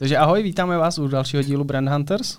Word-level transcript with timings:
Takže 0.00 0.16
ahoj, 0.16 0.42
vítáme 0.42 0.76
vás 0.76 0.98
u 0.98 1.08
dalšího 1.08 1.42
dílu 1.42 1.64
Brand 1.64 1.88
Hunters. 1.88 2.38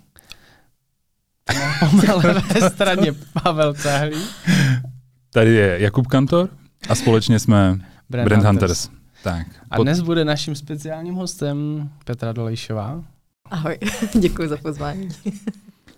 Po 1.90 2.18
levé 2.18 2.70
straně 2.70 3.14
Pavel 3.44 3.74
Cahlý. 3.74 4.18
Tady 5.30 5.56
je 5.56 5.80
Jakub 5.80 6.08
Kantor 6.08 6.50
a 6.90 6.96
společně 6.96 7.40
jsme 7.40 7.80
Brand, 8.10 8.28
Brand 8.28 8.46
Hunters. 8.46 8.86
Hunters. 8.86 9.02
Tak. 9.24 9.48
A 9.72 9.76
pod... 9.76 9.84
dnes 9.84 10.02
bude 10.02 10.26
naším 10.26 10.56
speciálním 10.56 11.14
hostem 11.14 11.90
Petra 12.06 12.34
Dolejšová. 12.34 13.04
Ahoj, 13.46 13.78
děkuji 14.20 14.50
za 14.50 14.58
pozvání. 14.58 15.10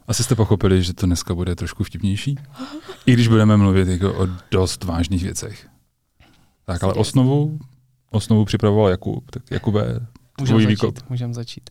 Asi 0.07 0.23
jste 0.23 0.35
pochopili, 0.35 0.83
že 0.83 0.93
to 0.93 1.05
dneska 1.05 1.33
bude 1.33 1.55
trošku 1.55 1.83
vtipnější, 1.83 2.37
i 3.05 3.13
když 3.13 3.27
budeme 3.27 3.57
mluvit 3.57 3.87
jako 3.87 4.23
o 4.23 4.27
dost 4.51 4.83
vážných 4.83 5.23
věcech. 5.23 5.67
Tak, 6.65 6.83
ale 6.83 6.93
osnovu, 6.93 7.59
osnovu 8.09 8.45
připravoval 8.45 8.89
Jakub. 8.89 9.31
Tak 9.31 9.43
Jakube, 9.51 9.99
Můžeme 10.41 10.75
začít, 10.75 11.09
můžem 11.09 11.33
začít. 11.33 11.69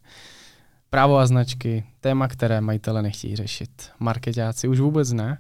Právo 0.91 1.19
a 1.19 1.27
značky, 1.27 1.85
téma, 2.01 2.29
které 2.29 2.61
majitele 2.61 3.03
nechtějí 3.03 3.37
řešit. 3.37 3.91
Marketáci 3.99 4.69
už 4.69 4.81
vůbec 4.81 5.13
ne. 5.13 5.39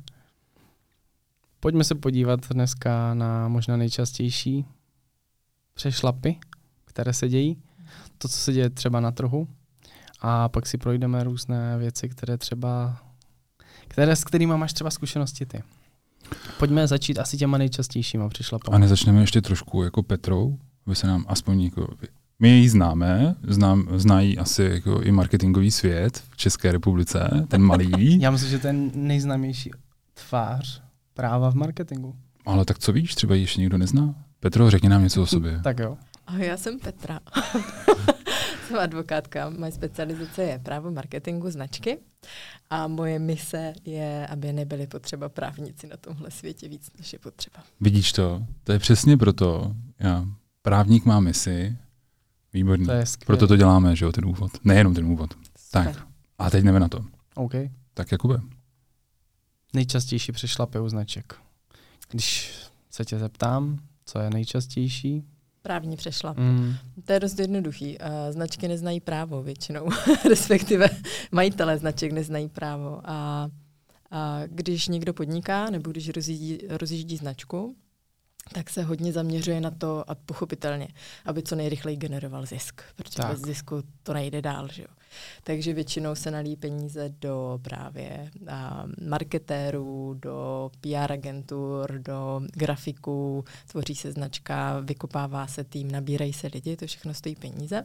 Pojďme 1.60 1.84
se 1.84 1.94
podívat 1.94 2.48
dneska 2.52 3.14
na 3.14 3.48
možná 3.48 3.76
nejčastější 3.76 4.64
přešlapy, 5.74 6.38
které 6.84 7.12
se 7.12 7.28
dějí. 7.28 7.62
To, 8.18 8.28
co 8.28 8.36
se 8.36 8.52
děje 8.52 8.70
třeba 8.70 9.00
na 9.00 9.10
trhu. 9.10 9.48
A 10.20 10.48
pak 10.48 10.66
si 10.66 10.78
projdeme 10.78 11.24
různé 11.24 11.78
věci, 11.78 12.08
které 12.08 12.38
třeba, 12.38 12.96
které, 13.88 14.16
s 14.16 14.24
kterými 14.24 14.56
máš 14.56 14.72
třeba 14.72 14.90
zkušenosti 14.90 15.46
ty. 15.46 15.62
Pojďme 16.58 16.86
začít 16.86 17.18
asi 17.18 17.36
těma 17.36 17.58
nejčastějšíma 17.58 18.28
přešlapama. 18.28 18.76
A 18.76 18.78
nezačneme 18.78 19.20
ještě 19.20 19.42
trošku 19.42 19.82
jako 19.82 20.02
Petrou, 20.02 20.58
aby 20.86 20.96
se 20.96 21.06
nám 21.06 21.24
aspoň 21.28 21.60
jako 21.60 21.88
my 22.40 22.48
ji 22.48 22.68
známe, 22.68 23.34
znám, 23.42 23.88
znají 23.96 24.38
asi 24.38 24.62
jako 24.62 25.02
i 25.02 25.12
marketingový 25.12 25.70
svět 25.70 26.22
v 26.30 26.36
České 26.36 26.72
republice, 26.72 27.46
ten 27.48 27.62
malý. 27.62 28.20
Já 28.20 28.30
myslím, 28.30 28.50
že 28.50 28.58
ten 28.58 28.90
nejznámější 28.94 29.70
tvář 30.28 30.82
práva 31.14 31.50
v 31.50 31.54
marketingu. 31.54 32.14
Ale 32.46 32.64
tak 32.64 32.78
co 32.78 32.92
víš, 32.92 33.14
třeba 33.14 33.34
ji 33.34 33.40
ještě 33.40 33.60
někdo 33.60 33.78
nezná? 33.78 34.14
Petro, 34.40 34.70
řekni 34.70 34.88
nám 34.88 35.02
něco 35.02 35.22
o 35.22 35.26
sobě. 35.36 35.60
tak 35.64 35.78
jo. 35.78 35.96
Ahoj, 36.26 36.46
já 36.46 36.56
jsem 36.56 36.78
Petra. 36.78 37.20
jsem 38.68 38.78
advokátka. 38.78 39.50
Moje 39.50 39.72
specializace 39.72 40.42
je 40.42 40.58
právo 40.58 40.90
marketingu 40.90 41.50
značky 41.50 41.98
a 42.70 42.86
moje 42.88 43.18
mise 43.18 43.72
je, 43.84 44.26
aby 44.26 44.52
nebyly 44.52 44.86
potřeba 44.86 45.28
právníci 45.28 45.86
na 45.86 45.96
tomhle 45.96 46.30
světě 46.30 46.68
víc, 46.68 46.90
než 46.98 47.12
je 47.12 47.18
potřeba. 47.18 47.62
Vidíš 47.80 48.12
to? 48.12 48.42
To 48.64 48.72
je 48.72 48.78
přesně 48.78 49.16
proto. 49.16 49.74
Já, 49.98 50.24
právník 50.62 51.04
má 51.04 51.20
misi, 51.20 51.76
Výborný. 52.52 52.86
To 52.86 52.92
je 52.92 53.04
Proto 53.26 53.46
to 53.46 53.56
děláme, 53.56 53.96
že 53.96 54.04
jo, 54.04 54.12
ten 54.12 54.24
úvod. 54.26 54.52
Nejenom 54.64 54.94
ten 54.94 55.04
úvod. 55.04 55.34
Super. 55.34 55.94
Tak, 55.94 56.06
a 56.38 56.50
teď 56.50 56.64
jdeme 56.64 56.80
na 56.80 56.88
to. 56.88 57.04
OK. 57.34 57.52
Tak 57.94 58.12
Jakube. 58.12 58.40
Nejčastější 59.74 60.32
přešlapy 60.32 60.78
u 60.78 60.88
značek. 60.88 61.34
Když 62.10 62.54
se 62.90 63.04
tě 63.04 63.18
zeptám, 63.18 63.78
co 64.04 64.18
je 64.18 64.30
nejčastější? 64.30 65.24
Právní 65.62 65.96
přešlap. 65.96 66.36
Mm. 66.36 66.74
To 67.04 67.12
je 67.12 67.20
dost 67.20 67.38
jednoduchý. 67.38 67.98
Značky 68.30 68.68
neznají 68.68 69.00
právo 69.00 69.42
většinou, 69.42 69.88
respektive 70.28 70.88
majitelé 71.32 71.78
značek 71.78 72.12
neznají 72.12 72.48
právo. 72.48 73.00
A, 73.04 73.48
a 74.10 74.40
když 74.46 74.88
někdo 74.88 75.14
podniká 75.14 75.70
nebo 75.70 75.90
když 75.90 76.08
rozjíždí, 76.08 76.58
rozjíždí 76.68 77.16
značku, 77.16 77.76
tak 78.52 78.70
se 78.70 78.82
hodně 78.82 79.12
zaměřuje 79.12 79.60
na 79.60 79.70
to, 79.70 80.10
a 80.10 80.14
pochopitelně, 80.14 80.88
aby 81.24 81.42
co 81.42 81.56
nejrychleji 81.56 81.96
generoval 81.96 82.46
zisk, 82.46 82.82
protože 82.96 83.16
tak. 83.16 83.30
bez 83.30 83.40
zisku 83.40 83.82
to 84.02 84.12
nejde 84.12 84.42
dál. 84.42 84.68
Že 84.72 84.82
jo? 84.82 84.88
Takže 85.44 85.74
většinou 85.74 86.14
se 86.14 86.30
nalí 86.30 86.56
peníze 86.56 87.14
do 87.20 87.58
právě 87.62 88.30
a, 88.48 88.84
marketérů, 89.08 90.14
do 90.14 90.70
PR 90.80 91.12
agentur, 91.12 91.98
do 91.98 92.40
grafiků, 92.54 93.44
tvoří 93.66 93.94
se 93.94 94.12
značka, 94.12 94.80
vykopává 94.80 95.46
se 95.46 95.64
tým, 95.64 95.90
nabírají 95.90 96.32
se 96.32 96.46
lidi, 96.54 96.76
to 96.76 96.86
všechno 96.86 97.14
stojí 97.14 97.36
peníze. 97.36 97.84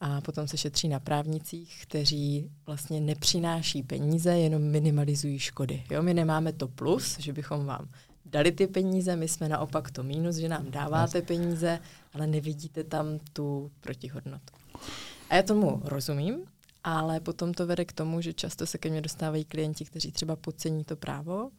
A 0.00 0.20
potom 0.20 0.48
se 0.48 0.56
šetří 0.56 0.88
na 0.88 1.00
právnicích, 1.00 1.82
kteří 1.82 2.50
vlastně 2.66 3.00
nepřináší 3.00 3.82
peníze, 3.82 4.38
jenom 4.38 4.62
minimalizují 4.62 5.38
škody. 5.38 5.84
Jo, 5.90 6.02
my 6.02 6.14
nemáme 6.14 6.52
to 6.52 6.68
plus, 6.68 7.18
že 7.18 7.32
bychom 7.32 7.66
vám 7.66 7.88
dali 8.30 8.52
ty 8.52 8.66
peníze, 8.66 9.16
my 9.16 9.28
jsme 9.28 9.48
naopak 9.48 9.90
to 9.90 10.02
mínus, 10.02 10.36
že 10.36 10.48
nám 10.48 10.70
dáváte 10.70 11.22
peníze, 11.22 11.80
ale 12.12 12.26
nevidíte 12.26 12.84
tam 12.84 13.18
tu 13.32 13.70
protihodnotu. 13.80 14.54
A 15.30 15.36
já 15.36 15.42
tomu 15.42 15.82
rozumím, 15.84 16.44
ale 16.84 17.20
potom 17.20 17.54
to 17.54 17.66
vede 17.66 17.84
k 17.84 17.92
tomu, 17.92 18.20
že 18.20 18.32
často 18.32 18.66
se 18.66 18.78
ke 18.78 18.90
mně 18.90 19.00
dostávají 19.00 19.44
klienti, 19.44 19.84
kteří 19.84 20.12
třeba 20.12 20.36
podcení 20.36 20.84
to 20.84 20.96
právo 20.96 21.50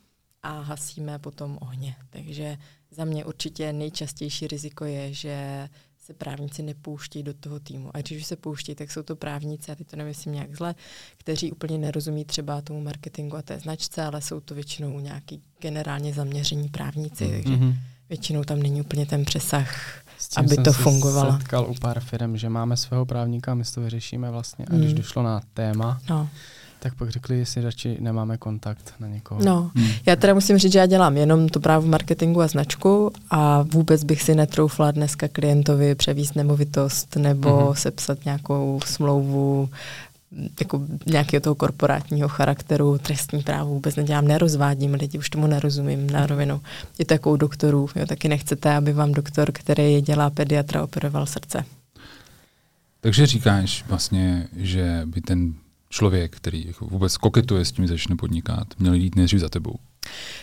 a 0.44 0.62
hasíme 0.62 1.20
potom 1.20 1.58
ohně. 1.62 1.96
Takže 2.10 2.58
za 2.92 3.06
mě 3.06 3.26
určitě 3.26 3.74
nejčastější 3.74 4.48
riziko 4.48 4.86
je, 4.86 5.14
že 5.14 5.70
se 6.10 6.14
právníci 6.14 6.64
nepouští 6.64 7.24
do 7.24 7.34
toho 7.34 7.60
týmu. 7.60 7.92
A 7.94 8.02
když 8.02 8.26
se 8.26 8.36
pouští, 8.36 8.76
tak 8.76 8.92
jsou 8.92 9.04
to 9.04 9.16
právníci, 9.16 9.72
a 9.72 9.76
teď 9.76 9.88
to 9.88 9.96
nemyslím 9.96 10.34
nějak 10.34 10.56
zle, 10.56 10.76
kteří 11.18 11.52
úplně 11.52 11.78
nerozumí 11.78 12.26
třeba 12.26 12.62
tomu 12.62 12.82
marketingu 12.82 13.38
a 13.38 13.42
té 13.42 13.60
značce, 13.60 14.04
ale 14.04 14.22
jsou 14.22 14.40
to 14.40 14.56
většinou 14.56 15.00
nějaký 15.00 15.42
generálně 15.60 16.14
zaměření 16.14 16.70
právníci, 16.70 17.26
mm. 17.26 17.32
takže 17.32 17.54
mm-hmm. 17.54 17.76
většinou 18.10 18.44
tam 18.44 18.60
není 18.60 18.82
úplně 18.82 19.06
ten 19.06 19.26
přesah, 19.26 20.02
aby 20.36 20.58
to 20.58 20.74
fungovalo. 20.74 21.32
Jsem 21.32 21.40
setkal 21.40 21.66
u 21.70 21.74
pár 21.74 22.00
firm, 22.00 22.38
že 22.38 22.50
máme 22.50 22.78
svého 22.78 23.06
právníka, 23.06 23.54
my 23.54 23.64
to 23.64 23.82
vyřešíme 23.82 24.32
vlastně, 24.32 24.66
a 24.66 24.74
když 24.74 24.92
mm. 24.92 24.98
došlo 24.98 25.24
na 25.24 25.42
téma, 25.54 26.02
no 26.10 26.30
tak 26.80 26.96
pak 26.96 27.10
řekli, 27.10 27.40
jestli 27.40 27.62
radši 27.62 27.98
nemáme 28.00 28.38
kontakt 28.38 28.94
na 29.00 29.08
někoho. 29.08 29.44
No, 29.44 29.72
hmm. 29.76 29.90
já 30.06 30.16
teda 30.16 30.34
musím 30.34 30.58
říct, 30.58 30.72
že 30.72 30.80
já 30.80 30.86
dělám 30.86 31.18
jenom 31.18 31.50
to 31.50 31.60
právo 31.60 31.88
marketingu 31.88 32.42
a 32.42 32.48
značku 32.48 33.12
a 33.32 33.62
vůbec 33.62 34.04
bych 34.04 34.22
si 34.22 34.36
netroufla 34.36 34.92
dneska 34.92 35.28
klientovi 35.28 35.96
převíst 35.96 36.36
nemovitost 36.36 37.16
nebo 37.16 37.66
hmm. 37.66 37.76
sepsat 37.76 38.26
nějakou 38.26 38.80
smlouvu 38.86 39.70
jako 40.60 40.82
nějakého 41.06 41.42
toho 41.42 41.56
korporátního 41.56 42.28
charakteru, 42.28 42.98
trestní 42.98 43.44
právo 43.44 43.74
vůbec 43.74 43.96
nedělám, 43.96 44.28
nerozvádím 44.28 44.94
lidi, 44.94 45.18
už 45.18 45.30
tomu 45.30 45.48
nerozumím 45.48 46.10
na 46.10 46.26
rovinu. 46.26 46.62
Je 47.00 47.06
to 47.06 47.14
jako 47.14 47.32
u 47.32 47.36
doktorů, 47.36 47.90
jo, 47.96 48.06
taky 48.06 48.30
nechcete, 48.30 48.76
aby 48.76 48.94
vám 48.94 49.12
doktor, 49.12 49.52
který 49.52 50.02
dělá 50.02 50.30
pediatra, 50.30 50.84
operoval 50.84 51.26
srdce. 51.26 51.66
Takže 53.02 53.26
říkáš 53.26 53.86
vlastně, 53.88 54.48
že 54.56 55.02
by 55.06 55.22
ten 55.22 55.54
člověk, 55.90 56.36
který 56.36 56.68
jako 56.68 56.86
vůbec 56.86 57.18
koketuje 57.18 57.66
s 57.66 57.72
tím, 57.72 57.88
že 57.88 57.94
začne 57.94 58.16
podnikat, 58.16 58.68
měl 58.80 58.94
jít 58.94 59.16
nejdřív 59.16 59.40
za 59.40 59.50
tebou? 59.50 59.76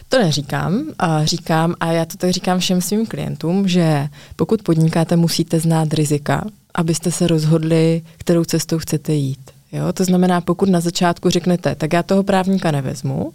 To 0.08 0.18
neříkám. 0.18 0.84
A 0.98 1.24
říkám, 1.24 1.74
a 1.80 1.92
já 1.92 2.04
to 2.04 2.16
tak 2.16 2.30
říkám 2.30 2.58
všem 2.58 2.80
svým 2.80 3.06
klientům, 3.06 3.68
že 3.68 4.08
pokud 4.36 4.62
podnikáte, 4.62 5.16
musíte 5.16 5.60
znát 5.60 5.94
rizika, 5.94 6.44
abyste 6.74 7.12
se 7.12 7.26
rozhodli, 7.26 8.02
kterou 8.16 8.44
cestou 8.44 8.78
chcete 8.78 9.12
jít. 9.12 9.50
Jo? 9.72 9.92
To 9.92 10.04
znamená, 10.04 10.40
pokud 10.40 10.68
na 10.68 10.80
začátku 10.80 11.30
řeknete, 11.30 11.74
tak 11.74 11.92
já 11.92 12.02
toho 12.02 12.22
právníka 12.22 12.70
nevezmu, 12.70 13.32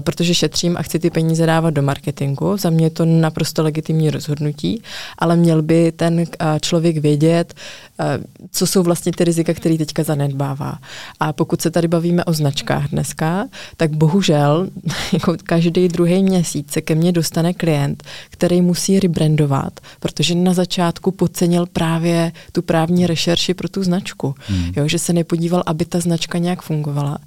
protože 0.00 0.34
šetřím 0.34 0.76
a 0.76 0.82
chci 0.82 0.98
ty 0.98 1.10
peníze 1.10 1.46
dávat 1.46 1.70
do 1.70 1.82
marketingu. 1.82 2.56
Za 2.56 2.70
mě 2.70 2.86
je 2.86 2.90
to 2.90 3.04
naprosto 3.04 3.62
legitimní 3.62 4.10
rozhodnutí, 4.10 4.82
ale 5.18 5.36
měl 5.36 5.62
by 5.62 5.92
ten 5.92 6.24
člověk 6.60 6.96
vědět, 6.96 7.54
co 8.50 8.66
jsou 8.66 8.82
vlastně 8.82 9.12
ty 9.12 9.24
rizika, 9.24 9.54
které 9.54 9.78
teďka 9.78 10.02
zanedbává. 10.02 10.78
A 11.20 11.32
pokud 11.32 11.62
se 11.62 11.70
tady 11.70 11.88
bavíme 11.88 12.24
o 12.24 12.32
značkách 12.32 12.88
dneska, 12.88 13.48
tak 13.76 13.90
bohužel 13.90 14.68
jako 15.12 15.36
každý 15.44 15.88
druhý 15.88 16.22
měsíc 16.22 16.72
se 16.72 16.80
ke 16.80 16.94
mně 16.94 17.12
dostane 17.12 17.54
klient, 17.54 18.02
který 18.30 18.62
musí 18.62 19.00
rebrandovat, 19.00 19.80
protože 20.00 20.34
na 20.34 20.54
začátku 20.54 21.10
podcenil 21.10 21.66
právě 21.66 22.32
tu 22.52 22.62
právní 22.62 23.06
rešerši 23.06 23.54
pro 23.54 23.68
tu 23.68 23.82
značku. 23.82 24.34
Hmm. 24.46 24.72
Jo, 24.76 24.88
že 24.88 24.98
se 24.98 25.12
nepodíval, 25.12 25.62
aby 25.66 25.84
ta 25.84 26.00
značka 26.00 26.38
nějak 26.38 26.62
fungovala. 26.62 27.18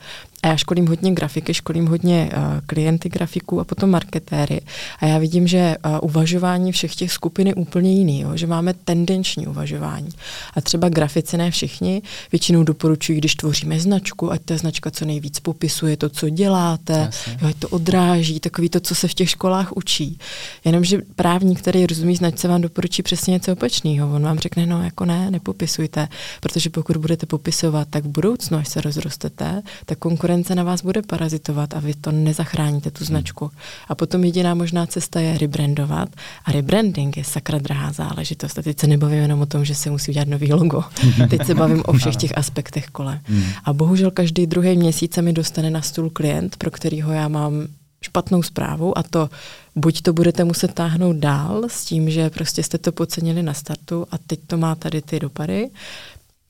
A 0.45 0.47
já 0.47 0.57
školím 0.57 0.87
hodně 0.87 1.11
grafiky, 1.11 1.53
školím 1.53 1.87
hodně 1.87 2.29
uh, 2.37 2.43
klienty 2.65 3.09
grafiků 3.09 3.59
a 3.59 3.63
potom 3.63 3.89
marketéry. 3.89 4.61
A 4.99 5.05
já 5.05 5.17
vidím, 5.17 5.47
že 5.47 5.75
uh, 5.85 5.97
uvažování 6.01 6.71
všech 6.71 6.95
těch 6.95 7.11
skupin 7.11 7.47
je 7.47 7.55
úplně 7.55 7.93
jiný, 7.93 8.21
jo? 8.21 8.37
že 8.37 8.47
máme 8.47 8.73
tendenční 8.73 9.47
uvažování. 9.47 10.09
A 10.53 10.61
třeba 10.61 10.89
grafici 10.89 11.37
ne 11.37 11.51
všichni 11.51 12.01
většinou 12.31 12.63
doporučují, 12.63 13.17
když 13.17 13.35
tvoříme 13.35 13.79
značku, 13.79 14.31
ať 14.31 14.41
ta 14.45 14.57
značka 14.57 14.91
co 14.91 15.05
nejvíc 15.05 15.39
popisuje 15.39 15.97
to, 15.97 16.09
co 16.09 16.29
děláte, 16.29 17.09
jo, 17.41 17.47
ať 17.47 17.55
to 17.55 17.69
odráží, 17.69 18.39
takový 18.39 18.69
to, 18.69 18.79
co 18.79 18.95
se 18.95 19.07
v 19.07 19.13
těch 19.13 19.29
školách 19.29 19.71
učí. 19.77 20.19
Jenomže 20.65 20.99
právník, 21.15 21.59
který 21.59 21.85
rozumí 21.85 22.15
značce, 22.15 22.47
vám 22.47 22.61
doporučí 22.61 23.03
přesně 23.03 23.31
něco 23.31 23.53
opačného. 23.53 24.15
On 24.15 24.23
vám 24.23 24.39
řekne, 24.39 24.65
no 24.65 24.83
jako 24.83 25.05
ne, 25.05 25.31
nepopisujte, 25.31 26.07
protože 26.41 26.69
pokud 26.69 26.97
budete 26.97 27.25
popisovat, 27.25 27.87
tak 27.89 28.03
v 28.05 28.07
budoucnu, 28.09 28.57
až 28.57 28.67
se 28.67 28.81
rozrostete, 28.81 29.61
tak 29.85 29.99
konkurence 29.99 30.34
konkurence 30.35 30.55
na 30.55 30.63
vás 30.63 30.81
bude 30.81 31.01
parazitovat 31.01 31.73
a 31.73 31.79
vy 31.79 31.93
to 31.93 32.11
nezachráníte, 32.11 32.91
tu 32.91 33.05
značku. 33.05 33.51
A 33.87 33.95
potom 33.95 34.23
jediná 34.23 34.53
možná 34.53 34.85
cesta 34.85 35.19
je 35.19 35.37
rebrandovat. 35.37 36.09
A 36.45 36.51
rebranding 36.51 37.17
je 37.17 37.23
sakra 37.23 37.57
drahá 37.57 37.91
záležitost. 37.91 38.59
A 38.59 38.61
teď 38.61 38.79
se 38.79 38.87
nebavím 38.87 39.19
jenom 39.19 39.41
o 39.41 39.45
tom, 39.45 39.65
že 39.65 39.75
se 39.75 39.89
musí 39.89 40.11
udělat 40.11 40.27
nový 40.27 40.53
logo. 40.53 40.83
Teď 41.29 41.45
se 41.45 41.55
bavím 41.55 41.83
o 41.85 41.93
všech 41.93 42.15
těch 42.15 42.37
aspektech 42.37 42.87
kolem. 42.87 43.19
A 43.63 43.73
bohužel 43.73 44.11
každý 44.11 44.47
druhý 44.47 44.77
měsíc 44.77 45.13
se 45.13 45.21
mi 45.21 45.33
dostane 45.33 45.69
na 45.69 45.81
stůl 45.81 46.09
klient, 46.09 46.55
pro 46.57 46.71
kterýho 46.71 47.11
já 47.11 47.27
mám 47.27 47.67
špatnou 48.01 48.43
zprávu 48.43 48.97
a 48.97 49.03
to 49.03 49.29
buď 49.75 50.01
to 50.01 50.13
budete 50.13 50.43
muset 50.43 50.73
táhnout 50.73 51.15
dál 51.15 51.63
s 51.67 51.85
tím, 51.85 52.09
že 52.09 52.29
prostě 52.29 52.63
jste 52.63 52.77
to 52.77 52.91
podcenili 52.91 53.43
na 53.43 53.53
startu 53.53 54.05
a 54.11 54.17
teď 54.17 54.39
to 54.47 54.57
má 54.57 54.75
tady 54.75 55.01
ty 55.01 55.19
dopady, 55.19 55.69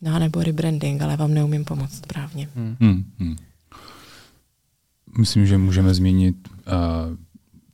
no 0.01 0.19
nebo 0.19 0.43
rebranding, 0.43 1.01
ale 1.01 1.17
vám 1.17 1.33
neumím 1.33 1.65
pomoct 1.65 1.97
správně. 1.97 2.49
Hmm. 2.55 2.75
Hmm, 2.79 3.03
hmm. 3.19 3.35
Myslím, 5.17 5.45
že 5.45 5.57
můžeme 5.57 5.93
zmínit 5.93 6.35
uh, 6.67 6.73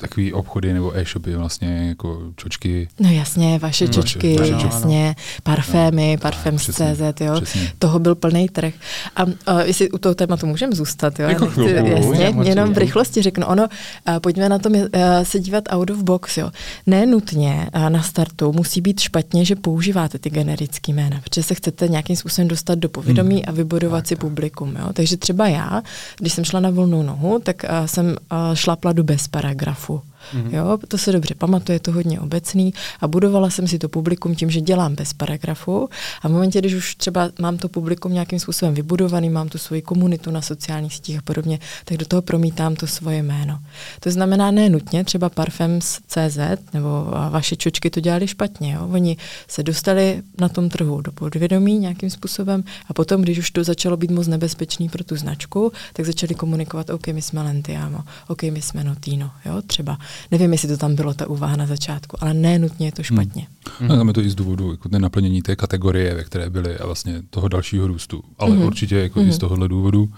takový 0.02 0.34
obchody 0.34 0.74
nebo 0.74 0.98
e-shopy 0.98 1.36
vlastně 1.36 1.88
jako 1.88 2.22
čočky. 2.36 2.88
No 3.00 3.10
jasně, 3.10 3.60
vaše 3.60 3.86
no, 3.86 3.94
čočky, 3.94 4.38
vaše, 4.38 4.54
vaše 4.54 4.66
jasně, 4.66 5.08
no. 5.08 5.14
parfémy, 5.44 6.18
no, 6.52 6.58
CZ, 6.58 7.22
jo. 7.22 7.42
Přesně. 7.42 7.72
Toho 7.80 8.00
byl 8.00 8.16
plný 8.16 8.50
trh. 8.50 8.74
A 9.16 9.24
uh, 9.24 9.34
jestli 9.64 9.92
u 9.92 9.98
toho 9.98 10.16
tématu 10.16 10.46
můžeme 10.46 10.76
zůstat, 10.76 11.20
jo. 11.20 11.30
Jako 11.30 11.46
chvilku, 11.46 11.88
jasně, 11.88 12.24
jasně 12.24 12.50
jenom 12.50 12.74
v 12.74 12.78
rychlosti 12.78 13.22
řeknu. 13.22 13.48
Ono, 13.48 13.64
uh, 13.64 14.20
pojďme 14.20 14.50
na 14.50 14.60
tom 14.60 14.74
uh, 14.74 14.88
se 15.24 15.40
dívat 15.40 15.64
out 15.70 15.90
of 15.90 16.04
box, 16.04 16.38
jo. 16.38 16.52
Ne 16.88 17.06
nutně 17.06 17.70
uh, 17.76 17.90
na 17.90 18.02
startu 18.02 18.54
musí 18.54 18.82
být 18.82 19.00
špatně, 19.00 19.46
že 19.46 19.56
používáte 19.56 20.20
ty 20.20 20.30
generické 20.30 20.94
jména, 20.94 21.22
protože 21.24 21.44
se 21.44 21.56
chcete 21.56 21.88
nějakým 21.88 22.16
způsobem 22.16 22.48
dostat 22.48 22.80
do 22.80 22.90
povědomí 22.90 23.36
hmm. 23.36 23.44
a 23.48 23.52
vybudovat 23.52 23.98
tak, 23.98 24.08
si 24.08 24.16
tak. 24.16 24.22
publikum, 24.22 24.76
jo. 24.80 24.94
Takže 24.94 25.18
třeba 25.18 25.48
já, 25.48 25.82
když 26.20 26.34
jsem 26.34 26.44
šla 26.44 26.60
na 26.60 26.70
volnou 26.70 27.04
nohu, 27.04 27.40
tak 27.44 27.64
uh, 27.64 27.86
jsem 27.86 28.06
uh, 28.06 28.38
šlapla 28.54 28.94
do 28.94 29.04
bez 29.04 29.28
paragrafu 29.28 29.91
for. 29.92 30.11
Mm-hmm. 30.34 30.56
Jo, 30.56 30.78
to 30.88 30.98
se 30.98 31.12
dobře 31.12 31.36
pamatuje, 31.36 31.76
je 31.76 31.80
to 31.80 31.92
hodně 31.92 32.20
obecný 32.20 32.74
a 33.02 33.08
budovala 33.08 33.50
jsem 33.50 33.68
si 33.68 33.80
to 33.80 33.90
publikum 33.90 34.36
tím, 34.36 34.52
že 34.52 34.62
dělám 34.62 34.96
bez 34.96 35.14
paragrafu 35.14 35.90
a 36.22 36.28
v 36.28 36.32
momentě, 36.32 36.60
když 36.60 36.74
už 36.74 36.96
třeba 36.96 37.30
mám 37.40 37.58
to 37.58 37.70
publikum 37.70 38.14
nějakým 38.14 38.40
způsobem 38.40 38.74
vybudovaný, 38.74 39.30
mám 39.30 39.50
tu 39.50 39.58
svoji 39.58 39.82
komunitu 39.82 40.32
na 40.32 40.42
sociálních 40.42 40.96
sítích 40.96 41.20
a 41.20 41.22
podobně, 41.22 41.60
tak 41.86 41.98
do 41.98 42.06
toho 42.06 42.22
promítám 42.22 42.76
to 42.76 42.88
svoje 42.88 43.24
jméno. 43.24 43.60
To 44.00 44.12
znamená 44.12 44.52
ne 44.52 44.70
nutně, 44.70 45.04
třeba 45.04 45.30
Parfems 45.30 46.00
CZ 46.08 46.40
nebo 46.74 47.08
vaše 47.30 47.56
čočky 47.56 47.90
to 47.90 48.00
dělali 48.00 48.28
špatně. 48.28 48.74
Jo? 48.74 48.88
Oni 48.92 49.18
se 49.48 49.64
dostali 49.64 50.22
na 50.40 50.50
tom 50.50 50.70
trhu 50.70 51.02
do 51.02 51.12
podvědomí 51.12 51.78
nějakým 51.78 52.10
způsobem 52.10 52.64
a 52.88 52.94
potom, 52.94 53.22
když 53.22 53.40
už 53.40 53.52
to 53.52 53.64
začalo 53.64 53.98
být 53.98 54.12
moc 54.12 54.28
nebezpečný 54.28 54.90
pro 54.90 55.04
tu 55.04 55.16
značku, 55.16 55.72
tak 55.94 56.06
začali 56.06 56.36
komunikovat, 56.36 56.90
OK, 56.90 57.08
my 57.08 57.22
jsme 57.22 57.42
Lentiamo, 57.42 58.00
OK, 58.28 58.44
my 58.44 58.62
jsme 58.62 58.84
Notino, 58.84 59.32
jo, 59.46 59.62
třeba. 59.68 59.98
Nevím, 60.32 60.52
jestli 60.52 60.68
to 60.68 60.78
tam 60.78 60.96
bylo 60.96 61.14
ta 61.14 61.30
úvaha 61.30 61.56
na 61.56 61.66
začátku, 61.66 62.18
ale 62.20 62.34
ne 62.34 62.60
nutně 62.60 62.88
je 62.88 62.92
to 62.92 63.04
špatně. 63.04 63.48
Hmm. 63.80 63.90
No, 63.90 63.98
tam 63.98 64.08
je 64.08 64.14
to 64.14 64.22
i 64.22 64.30
z 64.30 64.36
důvodu 64.36 64.72
jako 64.72 64.90
naplnění 64.98 65.42
té 65.42 65.56
kategorie, 65.56 66.16
ve 66.16 66.24
které 66.24 66.50
byly 66.50 66.78
a 66.78 66.86
vlastně 66.86 67.22
toho 67.30 67.48
dalšího 67.48 67.88
růstu. 67.88 68.24
Ale 68.38 68.56
hmm. 68.56 68.66
určitě 68.66 69.00
jako 69.00 69.20
hmm. 69.20 69.30
i 69.30 69.34
z 69.34 69.38
tohohle 69.38 69.68
důvodu. 69.68 70.10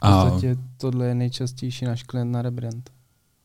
A... 0.00 0.24
V 0.24 0.30
podstatě 0.30 0.56
tohle 0.76 1.06
je 1.06 1.14
nejčastější 1.14 1.84
náš 1.84 2.02
klient 2.02 2.32
na 2.32 2.42
rebrand. 2.42 2.90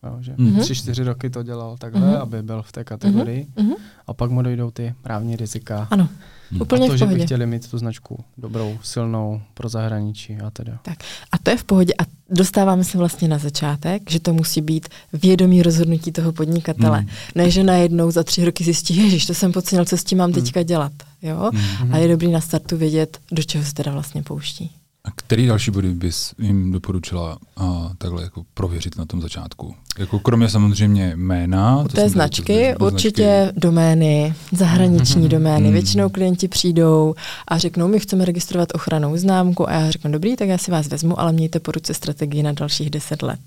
Jo, 0.03 0.17
že 0.19 0.33
mm-hmm. 0.33 0.59
tři, 0.59 0.75
čtyři 0.75 1.03
roky 1.03 1.29
to 1.29 1.43
dělal 1.43 1.77
takhle, 1.77 2.01
mm-hmm. 2.01 2.21
aby 2.21 2.43
byl 2.43 2.61
v 2.61 2.71
té 2.71 2.83
kategorii 2.83 3.47
mm-hmm. 3.55 3.75
a 4.07 4.13
pak 4.13 4.31
mu 4.31 4.41
dojdou 4.41 4.71
ty 4.71 4.95
právní 5.01 5.35
rizika. 5.35 5.87
Ano. 5.91 6.09
Hmm. 6.51 6.61
Úplně 6.61 6.85
a 6.85 6.87
to, 6.87 6.95
v 6.95 6.99
pohodě. 6.99 7.13
že 7.13 7.19
by 7.19 7.25
chtěli 7.25 7.45
mít 7.45 7.71
tu 7.71 7.77
značku 7.77 8.23
dobrou, 8.37 8.77
silnou 8.83 9.41
pro 9.53 9.69
zahraničí 9.69 10.37
a 10.37 10.49
teda. 10.49 10.79
Tak. 10.81 10.97
A 11.31 11.37
to 11.37 11.49
je 11.49 11.57
v 11.57 11.63
pohodě. 11.63 11.93
A 11.99 12.05
dostáváme 12.29 12.83
se 12.83 12.97
vlastně 12.97 13.27
na 13.27 13.37
začátek, 13.37 14.11
že 14.11 14.19
to 14.19 14.33
musí 14.33 14.61
být 14.61 14.89
vědomí 15.13 15.61
rozhodnutí 15.61 16.11
toho 16.11 16.31
podnikatele. 16.31 16.97
Hmm. 16.99 17.09
Ne, 17.35 17.51
že 17.51 17.63
najednou 17.63 18.11
za 18.11 18.23
tři 18.23 18.45
roky 18.45 18.63
zjistí, 18.63 19.19
že 19.19 19.27
to 19.27 19.33
jsem 19.33 19.51
podcenil, 19.51 19.85
co 19.85 19.97
s 19.97 20.03
tím 20.03 20.17
mám 20.17 20.31
hmm. 20.31 20.41
teďka 20.41 20.63
dělat. 20.63 20.91
Jo? 21.21 21.51
Hmm. 21.53 21.93
A 21.93 21.97
je 21.97 22.07
dobrý 22.07 22.31
na 22.31 22.41
startu 22.41 22.77
vědět, 22.77 23.19
do 23.31 23.43
čeho 23.43 23.63
se 23.63 23.73
teda 23.73 23.91
vlastně 23.91 24.23
pouští. 24.23 24.71
A 25.07 25.11
který 25.15 25.47
další 25.47 25.71
body 25.71 25.93
bys 25.93 26.33
jim 26.39 26.71
doporučila 26.71 27.37
a 27.57 27.91
takhle 27.97 28.23
jako 28.23 28.43
prověřit 28.53 28.97
na 28.97 29.05
tom 29.05 29.21
začátku? 29.21 29.75
Jako 29.99 30.19
kromě 30.19 30.49
samozřejmě 30.49 31.13
jména. 31.15 31.81
U 31.81 31.87
té 31.87 32.09
značky 32.09 32.75
to, 32.79 32.85
určitě 32.85 33.39
značky. 33.43 33.59
domény, 33.59 34.33
zahraniční 34.51 35.25
mm-hmm. 35.25 35.27
domény. 35.27 35.67
Mm. 35.67 35.73
Většinou 35.73 36.09
klienti 36.09 36.47
přijdou 36.47 37.15
a 37.47 37.57
řeknou, 37.57 37.87
my 37.87 37.99
chceme 37.99 38.25
registrovat 38.25 38.69
ochranou 38.75 39.17
známku 39.17 39.69
a 39.69 39.73
já 39.73 39.91
řeknu, 39.91 40.11
dobrý, 40.11 40.35
tak 40.35 40.47
já 40.47 40.57
si 40.57 40.71
vás 40.71 40.87
vezmu, 40.87 41.19
ale 41.19 41.33
mějte 41.33 41.59
po 41.59 41.71
ruce 41.71 41.93
strategii 41.93 42.43
na 42.43 42.51
dalších 42.51 42.89
deset 42.89 43.21
let. 43.23 43.39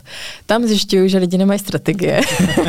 Tam 0.47 0.67
zjišťuju, 0.67 1.09
že 1.09 1.19
lidi 1.19 1.39
nemají 1.39 1.59
strategie. 1.59 2.21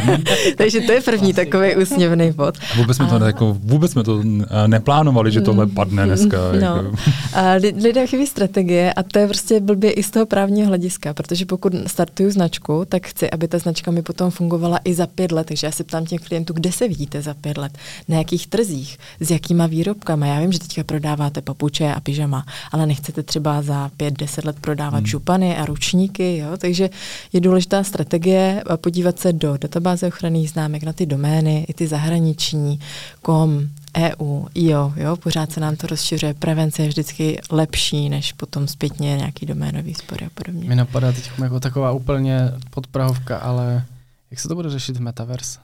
Takže 0.57 0.81
to 0.81 0.91
je 0.91 1.01
první 1.01 1.33
takový 1.33 1.75
úsměvný 1.75 2.31
bod. 2.31 2.57
A 2.73 2.77
vůbec 2.77 2.97
jsme, 2.97 3.05
a... 3.05 3.19
to, 3.19 3.25
jako, 3.25 3.57
vůbec 3.59 3.91
jsme 3.91 4.03
to 4.03 4.23
neplánovali, 4.67 5.31
že 5.31 5.41
tohle 5.41 5.67
padne 5.67 6.05
dneska. 6.05 6.37
No. 6.51 6.59
Jako. 6.59 6.95
A 7.33 7.51
lidé 7.83 8.07
chybí 8.07 8.27
strategie 8.27 8.80
a 8.89 9.03
to 9.03 9.19
je 9.19 9.27
prostě 9.27 9.59
blbě 9.59 9.91
i 9.91 10.03
z 10.03 10.11
toho 10.11 10.25
právního 10.25 10.67
hlediska, 10.67 11.13
protože 11.13 11.45
pokud 11.45 11.73
startuju 11.87 12.31
značku, 12.31 12.85
tak 12.89 13.07
chci, 13.07 13.31
aby 13.31 13.47
ta 13.47 13.59
značka 13.59 13.91
mi 13.91 14.01
potom 14.01 14.31
fungovala 14.31 14.79
i 14.83 14.93
za 14.93 15.07
pět 15.07 15.31
let. 15.31 15.47
Takže 15.47 15.67
já 15.67 15.71
se 15.71 15.83
ptám 15.83 16.05
těch 16.05 16.21
klientů, 16.21 16.53
kde 16.53 16.71
se 16.71 16.87
vidíte 16.87 17.21
za 17.21 17.33
pět 17.33 17.57
let, 17.57 17.77
na 18.07 18.17
jakých 18.17 18.47
trzích, 18.47 18.97
s 19.19 19.31
jakýma 19.31 19.67
výrobkama. 19.67 20.25
Já 20.25 20.39
vím, 20.39 20.51
že 20.51 20.59
teďka 20.59 20.83
prodáváte 20.83 21.41
papuče 21.41 21.93
a 21.93 21.99
pyžama, 21.99 22.45
ale 22.71 22.85
nechcete 22.85 23.23
třeba 23.23 23.61
za 23.61 23.91
pět, 23.97 24.13
deset 24.13 24.45
let 24.45 24.55
prodávat 24.61 24.97
hmm. 24.97 25.07
župany 25.07 25.57
a 25.57 25.65
ručníky, 25.65 26.37
jo? 26.37 26.57
takže 26.57 26.89
je 27.33 27.41
důležitá 27.41 27.83
strategie 27.83 28.63
podívat 28.75 29.19
se 29.19 29.33
do 29.33 29.57
databáze 29.57 30.07
ochranných 30.07 30.49
známek 30.49 30.83
na 30.83 30.93
ty 30.93 31.05
domény, 31.05 31.65
i 31.67 31.73
ty 31.73 31.87
zahraniční, 31.87 32.79
kom, 33.21 33.67
EU, 33.97 34.45
IO, 34.53 34.93
jo, 34.95 35.15
pořád 35.15 35.51
se 35.51 35.59
nám 35.59 35.75
to 35.75 35.87
rozšiřuje, 35.87 36.33
prevence 36.33 36.81
je 36.81 36.87
vždycky 36.87 37.41
lepší, 37.51 38.09
než 38.09 38.33
potom 38.33 38.67
zpětně 38.67 39.17
nějaký 39.17 39.45
doménový 39.45 39.93
spory 39.93 40.25
a 40.25 40.29
podobně. 40.33 40.69
Mi 40.69 40.75
napadá 40.75 41.11
teď 41.11 41.31
jako 41.43 41.59
taková 41.59 41.91
úplně 41.91 42.51
podprahovka, 42.69 43.37
ale 43.37 43.85
jak 44.31 44.39
se 44.39 44.47
to 44.47 44.55
bude 44.55 44.69
řešit 44.69 44.97
v 44.97 45.01
Metaverse? 45.01 45.59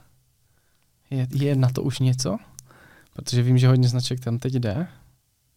Je, 1.09 1.27
je 1.33 1.55
na 1.55 1.69
to 1.69 1.83
už 1.83 1.99
něco? 1.99 2.37
Protože 3.13 3.43
vím, 3.43 3.57
že 3.57 3.67
hodně 3.67 3.89
značek 3.89 4.19
tam 4.19 4.39
teď 4.39 4.53
jde. 4.53 4.87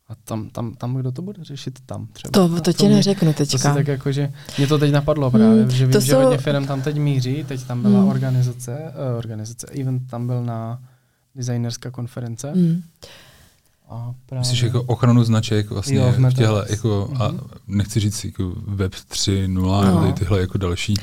A 0.08 0.14
tam, 0.25 0.49
tam, 0.49 0.75
tam 0.75 0.94
kdo 0.94 1.12
to 1.12 1.22
bude 1.22 1.44
řešit 1.44 1.78
tam 1.87 2.06
třeba? 2.12 2.31
To, 2.31 2.61
to 2.61 2.72
ti 2.72 2.88
neřeknu 2.88 3.32
teďka. 3.32 3.69
To 3.69 3.75
tak 3.75 3.87
jako, 3.87 4.12
že 4.12 4.32
mě 4.58 4.67
to 4.67 4.78
teď 4.78 4.93
napadlo 4.93 5.31
právě, 5.31 5.62
hmm, 5.62 5.70
že 5.70 5.87
vím, 5.87 5.93
jsou... 5.93 6.00
že 6.00 6.14
hodně 6.14 6.38
firm 6.38 6.67
tam 6.67 6.82
teď 6.82 6.96
míří, 6.96 7.44
teď 7.44 7.64
tam 7.64 7.82
byla 7.82 7.99
hmm. 7.99 8.08
organizace, 8.08 8.78
uh, 9.11 9.19
organizace, 9.19 9.67
event 9.67 10.11
tam 10.11 10.26
byl 10.26 10.44
na 10.44 10.82
designerská 11.35 11.91
konference. 11.91 12.53
Mm. 12.55 12.82
A 13.88 14.15
právě... 14.27 14.41
Myslíš 14.41 14.62
jako 14.62 14.82
ochranu 14.82 15.25
značek 15.25 15.71
vlastně 15.71 15.99
jo, 15.99 16.12
v, 16.12 16.31
v 16.31 16.35
těhle, 16.35 16.67
jako, 16.71 17.09
mm-hmm. 17.12 17.23
a 17.23 17.29
mhm. 17.29 17.41
nechci 17.67 18.00
říct 18.00 18.25
jako 18.25 18.53
web 18.67 18.93
3.0 18.93 20.05
no. 20.06 20.13
tyhle 20.13 20.41
jako 20.41 20.58
další, 20.58 20.94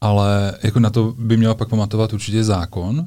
ale 0.00 0.54
jako 0.62 0.80
na 0.80 0.90
to 0.90 1.14
by 1.18 1.36
měla 1.36 1.54
pak 1.54 1.68
pamatovat 1.68 2.12
určitě 2.12 2.44
zákon, 2.44 3.06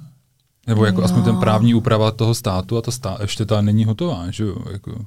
nebo 0.67 0.85
jako 0.85 1.01
no. 1.01 1.05
aspoň 1.05 1.23
ten 1.23 1.37
právní 1.37 1.73
úprava 1.73 2.11
toho 2.11 2.35
státu 2.35 2.77
a 2.77 2.81
ta 2.81 2.91
stá, 2.91 3.17
ještě 3.21 3.45
ta 3.45 3.61
není 3.61 3.85
hotová, 3.85 4.31
že 4.31 4.43
jo, 4.43 4.55
jako. 4.71 5.05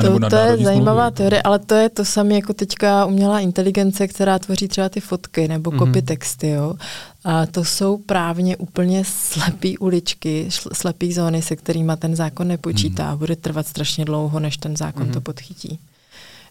To, 0.00 0.30
to 0.30 0.36
je 0.36 0.56
zajímavá 0.56 1.02
smlouvy. 1.02 1.16
teorie, 1.16 1.42
ale 1.42 1.58
to 1.58 1.74
je 1.74 1.88
to 1.88 2.04
samé 2.04 2.34
jako 2.34 2.54
teďka 2.54 3.04
umělá 3.04 3.40
inteligence, 3.40 4.08
která 4.08 4.38
tvoří 4.38 4.68
třeba 4.68 4.88
ty 4.88 5.00
fotky 5.00 5.48
nebo 5.48 5.70
mm-hmm. 5.70 5.78
copy 5.78 6.02
texty. 6.02 6.48
Jo? 6.48 6.74
A 7.24 7.46
to 7.46 7.64
jsou 7.64 7.98
právně 7.98 8.56
úplně 8.56 9.02
slepý 9.06 9.78
uličky, 9.78 10.48
slepý 10.72 11.12
zóny, 11.12 11.42
se 11.42 11.56
kterými 11.56 11.92
ten 11.98 12.16
zákon 12.16 12.48
nepočítá. 12.48 13.12
Mm-hmm. 13.12 13.18
Bude 13.18 13.36
trvat 13.36 13.66
strašně 13.66 14.04
dlouho, 14.04 14.40
než 14.40 14.56
ten 14.56 14.76
zákon 14.76 15.06
mm-hmm. 15.06 15.12
to 15.12 15.20
podchytí. 15.20 15.78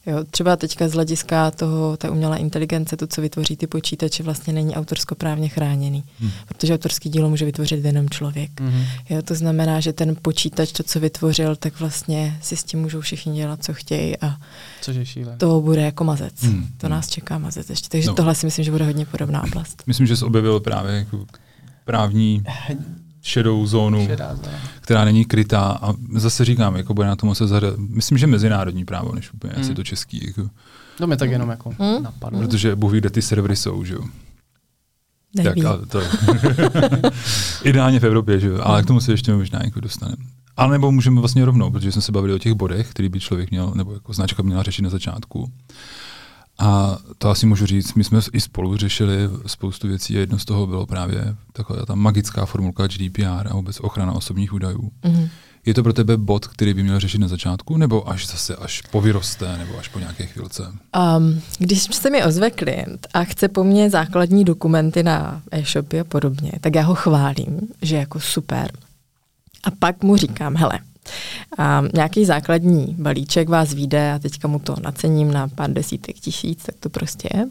Jo, 0.08 0.24
třeba 0.32 0.56
teďka 0.56 0.88
z 0.88 0.94
hlediska 0.94 1.52
toho, 1.52 1.98
té 1.98 2.10
umělé 2.10 2.38
inteligence, 2.38 2.98
to, 2.98 3.08
co 3.08 3.22
vytvoří 3.22 3.58
ty 3.58 3.68
počítače, 3.68 4.24
vlastně 4.24 4.54
není 4.54 4.76
autorskoprávně 4.76 5.50
chráněný, 5.50 6.04
hmm. 6.20 6.32
protože 6.48 6.74
autorský 6.74 7.10
dílo 7.10 7.30
může 7.30 7.46
vytvořit 7.46 7.86
jenom 7.86 8.10
člověk. 8.10 8.62
Hmm. 8.62 8.84
Jo, 9.10 9.22
to 9.22 9.36
znamená, 9.36 9.80
že 9.80 9.94
ten 9.94 10.16
počítač, 10.22 10.72
to, 10.72 10.84
co 10.84 11.00
vytvořil, 11.00 11.56
tak 11.56 11.80
vlastně 11.80 12.38
si 12.42 12.58
s 12.58 12.64
tím 12.64 12.80
můžou 12.80 13.02
všichni 13.02 13.36
dělat, 13.36 13.64
co 13.64 13.74
chtějí 13.74 14.18
a 14.18 14.38
Což 14.82 14.96
je 14.96 15.06
šíle. 15.06 15.38
to 15.38 15.62
bude 15.62 15.82
jako 15.82 16.04
mazec. 16.04 16.44
Hmm. 16.44 16.68
To 16.78 16.90
nás 16.90 17.10
čeká 17.10 17.38
mazec 17.38 17.70
ještě. 17.70 17.90
Takže 17.90 18.08
no. 18.08 18.16
tohle 18.16 18.36
si 18.36 18.46
myslím, 18.46 18.66
že 18.66 18.72
bude 18.72 18.86
hodně 18.86 19.06
podobná 19.06 19.44
oblast. 19.44 19.84
Myslím, 19.88 20.08
že 20.08 20.18
se 20.18 20.26
objevil 20.26 20.60
právě 20.60 20.96
jako 20.96 21.26
právní 21.86 22.44
šedou 23.26 23.68
zónu, 23.68 24.08
která 24.82 25.06
není 25.06 25.26
krytá. 25.26 25.80
A 25.82 25.94
zase 26.14 26.46
říkám, 26.46 26.76
jako 26.76 26.94
bude 26.94 27.08
na 27.08 27.16
tom 27.16 27.36
se 27.36 27.48
zahrát. 27.48 27.78
Myslím, 27.78 28.18
že 28.18 28.28
mezinárodní 28.28 28.86
právo, 28.86 29.16
než 29.16 29.34
úplně 29.34 29.54
hmm. 29.54 29.62
asi 29.62 29.74
to 29.74 29.84
český. 29.84 30.28
Jako. 30.28 30.50
To 30.98 31.08
mě 31.08 31.18
tak 31.18 31.32
jenom 31.32 31.50
jako 31.50 31.70
hmm? 31.80 32.04
napadlo. 32.04 32.40
Protože 32.40 32.76
Bůh 32.76 32.92
ví, 32.92 33.00
kde 33.00 33.10
ty 33.10 33.22
servery 33.22 33.56
jsou, 33.56 33.84
že 33.84 33.94
jo. 33.94 34.04
Tak, 35.44 35.66
ale 35.66 35.86
to 35.86 36.02
ideálně 37.64 38.00
v 38.00 38.04
Evropě, 38.04 38.40
že 38.40 38.48
jo. 38.48 38.60
Ale 38.64 38.84
k 38.84 38.86
tomu 38.86 39.02
se 39.02 39.12
ještě 39.12 39.34
možná 39.34 39.60
jako 39.64 39.80
dostaneme. 39.80 40.24
Ale 40.58 40.72
nebo 40.72 40.92
můžeme 40.92 41.20
vlastně 41.20 41.46
rovnou, 41.46 41.72
protože 41.72 41.92
jsme 41.92 42.02
se 42.02 42.12
bavili 42.12 42.34
o 42.34 42.40
těch 42.40 42.54
bodech, 42.54 42.90
který 42.90 43.10
by 43.10 43.20
člověk 43.20 43.52
měl, 43.52 43.72
nebo 43.76 43.94
jako 43.94 44.14
značka 44.14 44.44
měla 44.44 44.64
řešit 44.64 44.82
na 44.82 44.90
začátku. 44.90 45.52
A 46.58 46.98
to 47.18 47.30
asi 47.30 47.46
můžu 47.46 47.66
říct, 47.66 47.94
my 47.94 48.04
jsme 48.04 48.20
i 48.34 48.42
spolu 48.42 48.78
řešili 48.78 49.30
spoustu 49.46 49.88
věcí 49.88 50.18
a 50.18 50.20
jedno 50.20 50.40
z 50.40 50.46
toho 50.46 50.68
bylo 50.68 50.86
právě 50.86 51.36
taková 51.54 51.86
ta 51.86 51.96
magická 51.96 52.46
formulka 52.46 52.88
GDPR 52.88 53.48
a 53.50 53.54
vůbec 53.54 53.80
ochrana 53.80 54.14
osobních 54.14 54.54
údajů. 54.54 54.92
Mm-hmm. 55.04 55.30
Je 55.66 55.74
to 55.74 55.84
pro 55.84 55.94
tebe 55.94 56.18
bod, 56.18 56.48
který 56.48 56.74
by 56.74 56.84
měl 56.84 57.00
řešit 57.00 57.18
na 57.18 57.28
začátku, 57.28 57.78
nebo 57.78 58.10
až 58.10 58.28
zase 58.28 58.56
až 58.56 58.82
po 58.82 59.02
vyroste, 59.02 59.58
nebo 59.58 59.78
až 59.80 59.88
po 59.88 60.00
nějaké 60.00 60.26
chvilce? 60.26 60.64
Um, 61.18 61.42
když 61.58 61.84
se 61.84 62.10
mi 62.10 62.24
ozve 62.24 62.52
klient 62.52 63.08
a 63.14 63.24
chce 63.24 63.48
po 63.48 63.64
mně 63.64 63.90
základní 63.90 64.44
dokumenty 64.46 65.04
na 65.04 65.42
e-shopy 65.52 66.00
a 66.00 66.04
podobně, 66.04 66.52
tak 66.62 66.76
já 66.76 66.82
ho 66.82 66.96
chválím, 66.96 67.60
že 67.82 67.96
jako 67.96 68.20
super. 68.20 68.72
A 69.64 69.72
pak 69.72 70.04
mu 70.04 70.18
říkám, 70.18 70.56
hele, 70.56 70.80
a 71.58 71.84
nějaký 71.94 72.26
základní 72.26 72.96
balíček 73.00 73.50
vás 73.50 73.74
vyjde 73.74 74.14
a 74.14 74.20
teďka 74.20 74.48
mu 74.48 74.60
to 74.60 74.76
nacením 74.84 75.32
na 75.32 75.48
pár 75.48 75.74
desítek 75.74 76.16
tisíc, 76.16 76.64
tak 76.64 76.76
to 76.80 76.90
prostě 76.90 77.30
je 77.34 77.46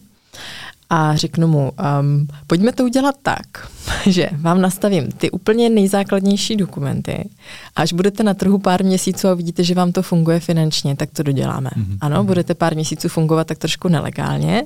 a 0.90 1.16
řeknu 1.16 1.49
mu, 1.49 1.73
um, 2.00 2.28
pojďme 2.46 2.73
to 2.73 2.84
udělat 2.84 3.14
tak, 3.23 3.70
že 4.06 4.28
vám 4.32 4.61
nastavím 4.61 5.12
ty 5.12 5.30
úplně 5.30 5.70
nejzákladnější 5.70 6.56
dokumenty 6.56 7.28
až 7.76 7.92
budete 7.92 8.23
na 8.23 8.34
trhu 8.34 8.58
pár 8.58 8.84
měsíců 8.84 9.28
a 9.28 9.34
vidíte, 9.34 9.64
že 9.64 9.75
vám 9.75 9.92
to 9.92 10.02
funguje 10.02 10.40
finančně, 10.40 10.96
tak 10.96 11.11
to 11.12 11.23
doděláme. 11.23 11.70
Mm-hmm. 11.76 11.99
Ano, 12.00 12.25
budete 12.25 12.54
pár 12.54 12.75
měsíců 12.75 13.08
fungovat 13.08 13.46
tak 13.46 13.58
trošku 13.58 13.88
nelegálně, 13.88 14.64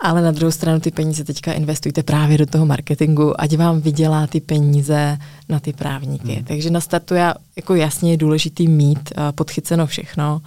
ale 0.00 0.22
na 0.22 0.30
druhou 0.30 0.50
stranu 0.50 0.80
ty 0.80 0.90
peníze 0.90 1.24
teďka 1.24 1.52
investujte 1.52 2.02
právě 2.02 2.38
do 2.38 2.46
toho 2.46 2.66
marketingu, 2.66 3.40
ať 3.40 3.56
vám 3.56 3.80
vydělá 3.80 4.26
ty 4.26 4.40
peníze 4.40 5.18
na 5.48 5.60
ty 5.60 5.72
právníky. 5.72 6.36
Mm. 6.36 6.44
Takže 6.44 6.70
na 6.70 6.80
startu 6.80 7.14
já, 7.14 7.34
jako 7.56 7.74
jasně 7.74 8.10
je 8.10 8.16
důležitý 8.16 8.68
mít 8.68 8.98
uh, 8.98 9.32
podchyceno 9.32 9.86
všechno, 9.86 10.40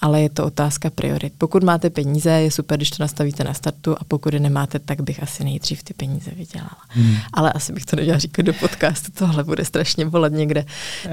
ale 0.00 0.22
je 0.22 0.30
to 0.30 0.44
otázka 0.44 0.90
priorit. 0.90 1.32
Pokud 1.38 1.62
máte 1.62 1.90
peníze, 1.90 2.30
je 2.30 2.50
super, 2.50 2.76
když 2.76 2.90
to 2.90 3.02
nastavíte 3.02 3.44
na 3.44 3.54
startu 3.54 3.96
a 3.98 4.04
pokud 4.08 4.34
je 4.34 4.40
nemáte, 4.40 4.78
tak 4.78 5.00
bych 5.00 5.22
asi 5.22 5.44
nejdřív 5.44 5.82
ty 5.82 5.94
peníze 5.94 6.30
vydělala. 6.30 6.78
Mm. 6.96 7.14
Ale 7.32 7.52
asi 7.52 7.72
bych 7.72 7.86
to 7.86 7.96
nedělala 7.96 8.18
říkat 8.18 8.42
do 8.42 8.52
podcastu, 8.52 9.12
tohle 9.18 9.44
bude 9.44 9.64
strašně 9.64 10.04
volat 10.04 10.32
někde. 10.32 10.64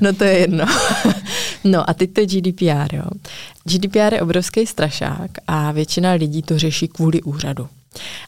No 0.01 0.13
to 0.13 0.23
je 0.23 0.37
jedno. 0.37 0.65
no 1.63 1.89
a 1.89 1.93
teď 1.93 2.13
to 2.13 2.21
je 2.21 2.27
GDPR. 2.27 2.95
Jo. 2.95 3.03
GDPR 3.63 4.13
je 4.13 4.21
obrovský 4.21 4.65
strašák 4.65 5.31
a 5.47 5.71
většina 5.71 6.11
lidí 6.11 6.41
to 6.41 6.59
řeší 6.59 6.87
kvůli 6.87 7.21
úřadu. 7.21 7.67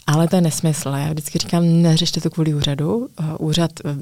Ale 0.08 0.28
to 0.28 0.36
je 0.36 0.42
nesmysl. 0.42 0.90
Já 0.90 1.10
vždycky 1.10 1.40
říkám, 1.40 1.82
neřešte 1.82 2.22
to 2.22 2.30
kvůli 2.30 2.54
úřadu. 2.54 3.08
Eh, 3.20 3.24
úřad 3.40 3.72
eh, 3.86 3.96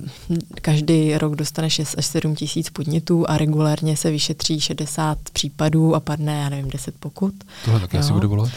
každý 0.62 1.18
rok 1.18 1.36
dostane 1.36 1.70
6 1.70 1.96
až 1.98 2.06
7 2.06 2.36
tisíc 2.36 2.70
podnětů 2.70 3.30
a 3.30 3.38
regulárně 3.38 3.98
se 3.98 4.12
vyšetří 4.12 4.60
60 4.60 5.18
případů 5.34 5.96
a 5.96 6.00
padne, 6.00 6.40
já 6.42 6.50
nevím, 6.50 6.70
10 6.72 6.96
pokut. 7.00 7.34
Tohle 7.66 7.80
taky 7.80 7.98
asi 7.98 8.14
bude 8.14 8.28
volat? 8.28 8.50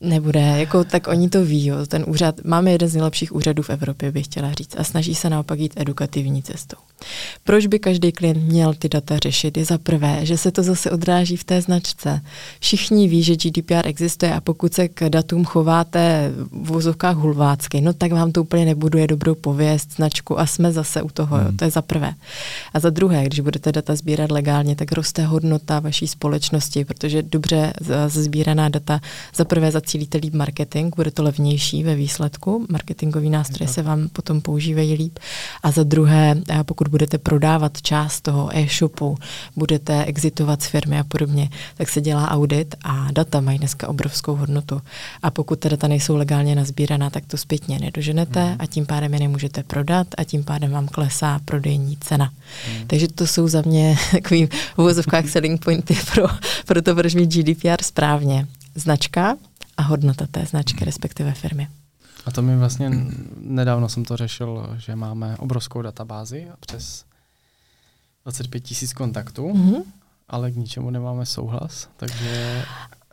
Nebude, 0.00 0.40
jako 0.40 0.84
tak 0.84 1.06
oni 1.06 1.28
to 1.28 1.44
ví, 1.44 1.66
jo. 1.66 1.86
ten 1.86 2.04
úřad, 2.08 2.44
máme 2.44 2.70
jeden 2.72 2.88
z 2.88 2.94
nejlepších 2.94 3.34
úřadů 3.34 3.62
v 3.62 3.70
Evropě, 3.70 4.12
bych 4.12 4.24
chtěla 4.24 4.52
říct, 4.52 4.76
a 4.78 4.84
snaží 4.84 5.14
se 5.14 5.30
naopak 5.30 5.58
jít 5.58 5.72
edukativní 5.76 6.42
cestou. 6.42 6.87
Proč 7.44 7.66
by 7.66 7.78
každý 7.78 8.12
klient 8.12 8.42
měl 8.42 8.74
ty 8.74 8.88
data 8.88 9.18
řešit? 9.18 9.56
Je 9.56 9.64
za 9.64 9.78
prvé, 9.78 10.18
že 10.22 10.38
se 10.38 10.50
to 10.50 10.62
zase 10.62 10.90
odráží 10.90 11.36
v 11.36 11.44
té 11.44 11.62
značce. 11.62 12.20
Všichni 12.60 13.08
ví, 13.08 13.22
že 13.22 13.36
GDPR 13.36 13.86
existuje 13.88 14.34
a 14.34 14.40
pokud 14.40 14.74
se 14.74 14.88
k 14.88 15.08
datům 15.08 15.44
chováte 15.44 16.32
v 16.50 16.68
vozovkách 16.68 17.16
hulvácky, 17.16 17.80
no 17.80 17.92
tak 17.92 18.12
vám 18.12 18.32
to 18.32 18.42
úplně 18.42 18.64
nebuduje 18.64 19.06
dobrou 19.06 19.34
pověst, 19.34 19.92
značku 19.92 20.40
a 20.40 20.46
jsme 20.46 20.72
zase 20.72 21.02
u 21.02 21.08
toho. 21.08 21.36
Hmm. 21.36 21.46
Jo. 21.46 21.52
To 21.56 21.64
je 21.64 21.70
za 21.70 21.82
prvé. 21.82 22.14
A 22.74 22.80
za 22.80 22.90
druhé, 22.90 23.24
když 23.24 23.40
budete 23.40 23.72
data 23.72 23.96
sbírat 23.96 24.30
legálně, 24.30 24.76
tak 24.76 24.92
roste 24.92 25.24
hodnota 25.24 25.80
vaší 25.80 26.06
společnosti, 26.06 26.84
protože 26.84 27.22
dobře 27.22 27.72
zazbíraná 28.06 28.68
data 28.68 29.00
za 29.34 29.44
prvé 29.44 29.70
zacílíte 29.70 30.18
líp 30.18 30.34
marketing, 30.34 30.94
bude 30.96 31.10
to 31.10 31.22
levnější 31.22 31.82
ve 31.82 31.94
výsledku, 31.94 32.66
marketingový 32.68 33.30
nástroje 33.30 33.68
se 33.68 33.82
vám 33.82 34.08
potom 34.08 34.40
používají 34.40 34.94
líp. 34.94 35.18
A 35.62 35.70
za 35.70 35.82
druhé, 35.82 36.36
pokud 36.62 36.87
budete 36.88 37.18
prodávat 37.18 37.82
část 37.82 38.20
toho 38.20 38.56
e-shopu, 38.58 39.18
budete 39.56 40.04
exitovat 40.04 40.62
z 40.62 40.66
firmy 40.66 40.98
a 40.98 41.04
podobně, 41.04 41.50
tak 41.76 41.88
se 41.88 42.00
dělá 42.00 42.30
audit 42.30 42.74
a 42.84 43.08
data 43.12 43.40
mají 43.40 43.58
dneska 43.58 43.88
obrovskou 43.88 44.36
hodnotu. 44.36 44.80
A 45.22 45.30
pokud 45.30 45.58
ta 45.58 45.68
data 45.68 45.88
nejsou 45.88 46.16
legálně 46.16 46.54
nazbíraná, 46.54 47.10
tak 47.10 47.26
to 47.26 47.36
zpětně 47.36 47.78
nedoženete 47.78 48.44
mm. 48.44 48.56
a 48.58 48.66
tím 48.66 48.86
pádem 48.86 49.14
je 49.14 49.20
nemůžete 49.20 49.62
prodat 49.62 50.06
a 50.18 50.24
tím 50.24 50.44
pádem 50.44 50.70
vám 50.70 50.88
klesá 50.88 51.40
prodejní 51.44 51.96
cena. 51.96 52.32
Mm. 52.72 52.86
Takže 52.86 53.08
to 53.08 53.26
jsou 53.26 53.48
za 53.48 53.62
mě 53.62 53.96
takový 54.10 54.46
v 54.46 54.78
uvozovkách 54.78 55.28
selling 55.28 55.64
pointy 55.64 55.98
pro, 56.14 56.24
pro 56.66 56.82
to, 56.82 56.94
proč 56.94 57.14
mít 57.14 57.34
GDPR 57.34 57.82
správně. 57.82 58.46
Značka 58.74 59.36
a 59.76 59.82
hodnota 59.82 60.26
té 60.30 60.46
značky, 60.46 60.84
respektive 60.84 61.32
firmy. 61.32 61.68
A 62.26 62.30
to 62.30 62.42
mi 62.42 62.56
vlastně 62.56 62.90
nedávno 63.40 63.88
jsem 63.88 64.04
to 64.04 64.16
řešil, 64.16 64.76
že 64.78 64.96
máme 64.96 65.36
obrovskou 65.36 65.82
databázi 65.82 66.48
přes 66.60 67.04
25 68.24 68.60
tisíc 68.60 68.92
kontaktů, 68.92 69.52
mm-hmm. 69.52 69.82
ale 70.28 70.50
k 70.50 70.56
ničemu 70.56 70.90
nemáme 70.90 71.26
souhlas, 71.26 71.88
takže 71.96 72.64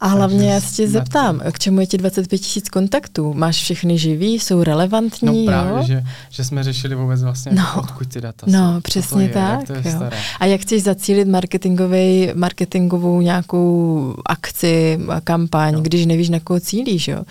a 0.06 0.08
hlavně 0.08 0.52
já 0.52 0.62
se 0.62 0.76
tě 0.76 0.88
zeptám, 0.88 1.42
k 1.52 1.60
čemu 1.60 1.80
je 1.80 1.88
ti 1.88 1.98
25 1.98 2.38
tisíc 2.38 2.70
kontaktů? 2.70 3.34
Máš 3.34 3.56
všechny 3.56 3.98
živý, 3.98 4.40
jsou 4.40 4.64
relevantní? 4.64 5.46
No 5.46 5.52
právě, 5.52 5.74
jo? 5.74 5.84
Že, 5.88 6.04
že 6.30 6.44
jsme 6.44 6.64
řešili 6.64 6.96
vůbec 6.96 7.24
vlastně, 7.24 7.52
no. 7.52 7.64
odkud 7.76 8.08
ty 8.08 8.22
data 8.22 8.46
No, 8.50 8.74
jsou, 8.76 8.82
přesně 8.82 9.24
je, 9.24 9.30
tak. 9.30 9.70
Jak 9.70 9.86
jo. 9.86 10.02
A 10.40 10.46
jak 10.46 10.62
chceš 10.62 10.84
zacílit 10.84 11.28
marketingový, 11.28 12.30
marketingovou 12.34 13.22
nějakou 13.22 14.16
akci, 14.26 15.00
kampaň, 15.24 15.74
no. 15.74 15.82
když 15.82 16.06
nevíš, 16.06 16.30
na 16.30 16.40
koho 16.40 16.60
cílíš? 16.60 17.08
Jo? 17.08 17.24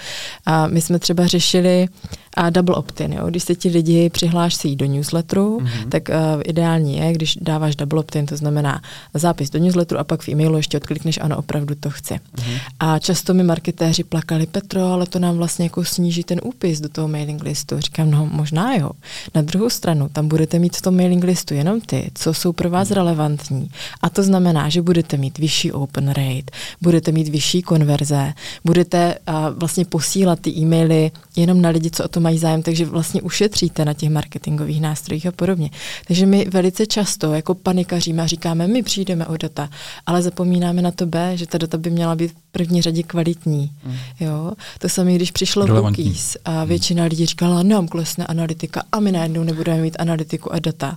A 0.47 0.67
my 0.67 0.81
jsme 0.81 0.99
třeba 0.99 1.27
řešili 1.27 1.89
a 2.35 2.51
double 2.51 2.75
opt-in. 2.75 3.13
Jo? 3.13 3.27
Když 3.27 3.43
se 3.43 3.55
ti 3.55 3.69
lidi 3.69 4.11
přihlásí 4.11 4.77
do 4.77 4.87
newsletteru, 4.87 5.59
mm-hmm. 5.59 5.89
tak 5.89 6.09
uh, 6.09 6.15
ideální 6.45 6.97
je, 6.97 7.13
když 7.13 7.37
dáváš 7.41 7.77
double 7.77 8.01
opt-in, 8.01 8.27
to 8.27 8.37
znamená 8.37 8.83
zápis 9.15 9.51
do 9.51 9.59
newsletteru 9.59 10.01
a 10.01 10.05
pak 10.05 10.23
v 10.23 10.29
e-mailu 10.29 10.57
ještě 10.57 10.77
odklikneš, 10.77 11.19
ano, 11.23 11.37
opravdu 11.37 11.75
to 11.75 11.91
chci. 11.91 12.15
Mm-hmm. 12.15 12.59
A 12.81 12.99
často 12.99 13.35
mi 13.35 13.43
marketéři 13.43 14.05
plakali, 14.05 14.47
Petro, 14.47 14.83
ale 14.87 15.07
to 15.07 15.19
nám 15.19 15.37
vlastně 15.37 15.65
jako 15.65 15.85
sníží 15.85 16.25
ten 16.25 16.41
úpis 16.45 16.81
do 16.81 16.89
toho 16.89 17.09
mailing 17.09 17.43
listu. 17.43 17.81
Říkám, 17.81 18.11
no 18.11 18.29
možná 18.33 18.75
jo. 18.75 18.91
Na 19.35 19.43
druhou 19.43 19.71
stranu, 19.71 20.09
tam 20.13 20.29
budete 20.29 20.59
mít 20.59 20.77
v 20.77 20.83
tom 20.83 20.97
mailing 20.97 21.25
listu 21.25 21.55
jenom 21.55 21.81
ty, 21.81 22.11
co 22.15 22.35
jsou 22.35 22.53
pro 22.53 22.71
vás 22.71 22.89
mm-hmm. 22.89 22.95
relevantní. 22.95 23.69
A 24.03 24.11
to 24.11 24.23
znamená, 24.23 24.69
že 24.69 24.83
budete 24.83 25.17
mít 25.17 25.39
vyšší 25.39 25.73
open 25.73 26.09
rate, 26.09 26.51
budete 26.81 27.13
mít 27.13 27.29
vyšší 27.29 27.63
konverze, 27.63 28.33
budete 28.65 29.19
uh, 29.29 29.35
vlastně 29.59 29.85
posílat 29.85 30.41
ty 30.41 30.51
e-maily 30.51 31.11
jenom 31.37 31.63
na 31.63 31.69
lidi, 31.71 31.91
co 31.91 32.05
o 32.05 32.09
to 32.09 32.21
mají 32.25 32.39
zájem, 32.39 32.63
takže 32.63 32.85
vlastně 32.85 33.23
ušetříte 33.23 33.85
na 33.85 33.95
těch 33.95 34.11
marketingových 34.11 34.81
nástrojích 34.81 35.27
a 35.27 35.33
podobně. 35.33 35.71
Takže 36.07 36.27
my 36.27 36.47
velice 36.51 36.87
často 36.87 37.35
jako 37.35 37.55
panikaříme 37.55 38.23
a 38.23 38.27
říkáme, 38.27 38.67
my 38.67 38.83
přijdeme 38.83 39.27
o 39.27 39.37
data, 39.37 39.69
ale 40.07 40.23
zapomínáme 40.23 40.83
na 40.83 40.91
to 40.91 41.07
B, 41.07 41.37
že 41.37 41.47
ta 41.47 41.59
data 41.59 41.79
by 41.79 41.91
měla 41.91 42.15
být 42.15 42.33
první 42.55 42.83
řadě 42.83 43.03
kvalitní. 43.03 43.71
Mm. 43.85 43.97
Jo? 44.21 44.53
To 44.79 44.89
samé, 44.89 45.15
když 45.15 45.31
přišlo 45.31 45.67
cookies 45.67 46.37
a 46.45 46.51
hmm. 46.51 46.69
většina 46.69 47.05
lidí 47.05 47.27
říkala, 47.27 47.63
nám 47.63 47.89
klesne 47.89 48.27
analytika 48.27 48.83
a 48.93 49.01
my 49.01 49.13
najednou 49.13 49.45
nebudeme 49.45 49.83
mít 49.83 49.97
analytiku 49.99 50.53
a 50.53 50.59
data. 50.59 50.97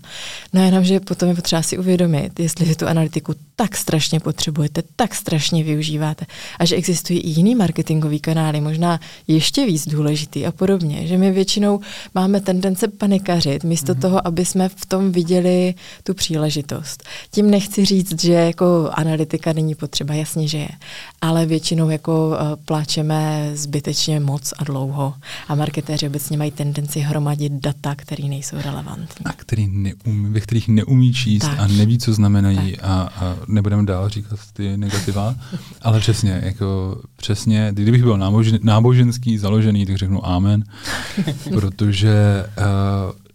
No 0.53 0.65
jenom, 0.65 0.83
že 0.83 0.99
potom 0.99 1.29
je 1.29 1.35
potřeba 1.35 1.61
si 1.61 1.77
uvědomit, 1.77 2.39
jestli 2.39 2.75
tu 2.75 2.87
analytiku 2.87 3.33
tak 3.55 3.77
strašně 3.77 4.19
potřebujete, 4.19 4.83
tak 4.95 5.15
strašně 5.15 5.63
využíváte 5.63 6.25
a 6.59 6.65
že 6.65 6.75
existují 6.75 7.19
i 7.19 7.29
jiný 7.29 7.55
marketingový 7.55 8.19
kanály, 8.19 8.61
možná 8.61 8.99
ještě 9.27 9.65
víc 9.65 9.87
důležitý 9.87 10.45
a 10.45 10.51
podobně, 10.51 11.07
že 11.07 11.17
my 11.17 11.31
většinou 11.31 11.79
máme 12.15 12.41
tendence 12.41 12.87
panikařit, 12.87 13.63
místo 13.63 13.93
mm-hmm. 13.93 13.99
toho, 13.99 14.27
aby 14.27 14.45
jsme 14.45 14.69
v 14.69 14.85
tom 14.85 15.11
viděli 15.11 15.73
tu 16.03 16.13
příležitost. 16.13 17.03
Tím 17.31 17.51
nechci 17.51 17.85
říct, 17.85 18.21
že 18.23 18.33
jako 18.33 18.89
analytika 18.93 19.53
není 19.53 19.75
potřeba, 19.75 20.13
jasně, 20.13 20.47
že 20.47 20.57
je, 20.57 20.69
ale 21.21 21.45
většinou 21.47 21.89
jako 21.89 22.27
uh, 22.27 22.35
pláčeme 22.65 23.51
zbytečně 23.53 24.19
moc 24.19 24.53
a 24.57 24.63
dlouho 24.63 25.13
a 25.47 25.55
marketéři 25.55 26.07
obecně 26.07 26.37
mají 26.37 26.51
tendenci 26.51 26.99
hromadit 26.99 27.53
data, 27.53 27.95
které 27.95 28.23
nejsou 28.23 28.57
relevantní. 28.61 29.25
A 29.25 29.33
který 29.33 29.67
neumí, 29.67 30.33
ve 30.33 30.39
kterých 30.39 30.67
neumí 30.67 31.13
číst 31.13 31.41
tak. 31.41 31.59
a 31.59 31.67
neví, 31.67 31.97
co 31.97 32.13
znamenají 32.13 32.79
a, 32.79 32.91
a 32.91 33.35
nebudeme 33.47 33.83
dál 33.83 34.09
říkat 34.09 34.39
ty 34.53 34.77
negativa, 34.77 35.35
ale 35.81 35.99
přesně, 35.99 36.41
jako 36.43 37.01
přesně, 37.15 37.69
kdybych 37.73 38.03
byl 38.03 38.17
nábožen, 38.17 38.59
náboženský, 38.63 39.37
založený, 39.37 39.85
tak 39.85 39.97
řeknu 39.97 40.27
amen, 40.27 40.63
protože 41.49 42.45
uh, 42.57 42.63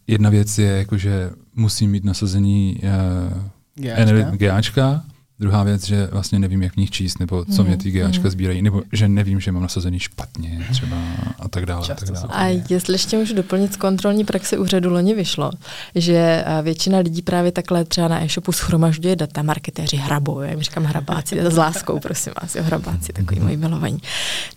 jedna 0.07 0.31
věc 0.31 0.59
je, 0.59 0.69
jako, 0.69 0.99
že 0.99 1.31
musím 1.57 1.91
mít 1.91 2.05
nasazený 2.05 2.81
uh, 2.83 4.37
GAčka. 4.37 5.03
Druhá 5.41 5.63
věc, 5.63 5.87
že 5.87 6.09
vlastně 6.13 6.39
nevím, 6.39 6.63
jak 6.63 6.73
v 6.73 6.77
nich 6.77 6.91
číst, 6.91 7.19
nebo 7.19 7.45
co 7.45 7.63
mm, 7.63 7.69
mě 7.69 7.77
ty 7.77 7.91
GAčka 7.91 8.25
mm. 8.25 8.31
sbírají, 8.31 8.63
nebo 8.63 8.83
že 8.93 9.09
nevím, 9.09 9.41
že 9.41 9.53
mám 9.53 9.63
nasazený 9.63 9.99
špatně 9.99 10.67
třeba 10.71 10.97
a 11.39 11.49
tak 11.49 11.67
dále. 11.67 11.89
A, 11.91 11.95
tak 11.95 12.11
dále. 12.11 12.29
a 12.31 12.47
jestli 12.71 12.95
ještě 12.95 13.17
můžu 13.17 13.35
doplnit 13.35 13.73
z 13.73 13.77
kontrolní 13.77 14.25
praxe 14.25 14.59
úřadu 14.59 14.91
loni 14.91 15.15
vyšlo, 15.15 15.51
že 15.95 16.45
většina 16.63 16.99
lidí 16.99 17.23
právě 17.23 17.53
takhle 17.53 17.85
třeba 17.85 18.09
na 18.09 18.25
e-shopu 18.25 18.53
schromažďuje 18.53 19.17
data, 19.17 19.43
marketéři 19.43 19.97
hrabou, 19.97 20.41
já 20.41 20.51
jim 20.51 20.61
říkám 20.61 20.85
hrabáci, 20.85 21.41
s 21.41 21.57
láskou, 21.57 21.99
prosím 21.99 22.33
vás, 22.43 22.55
jo, 22.55 22.63
hrabáci, 22.63 23.13
takový 23.13 23.41
moji 23.41 23.57
milovaní. 23.57 23.99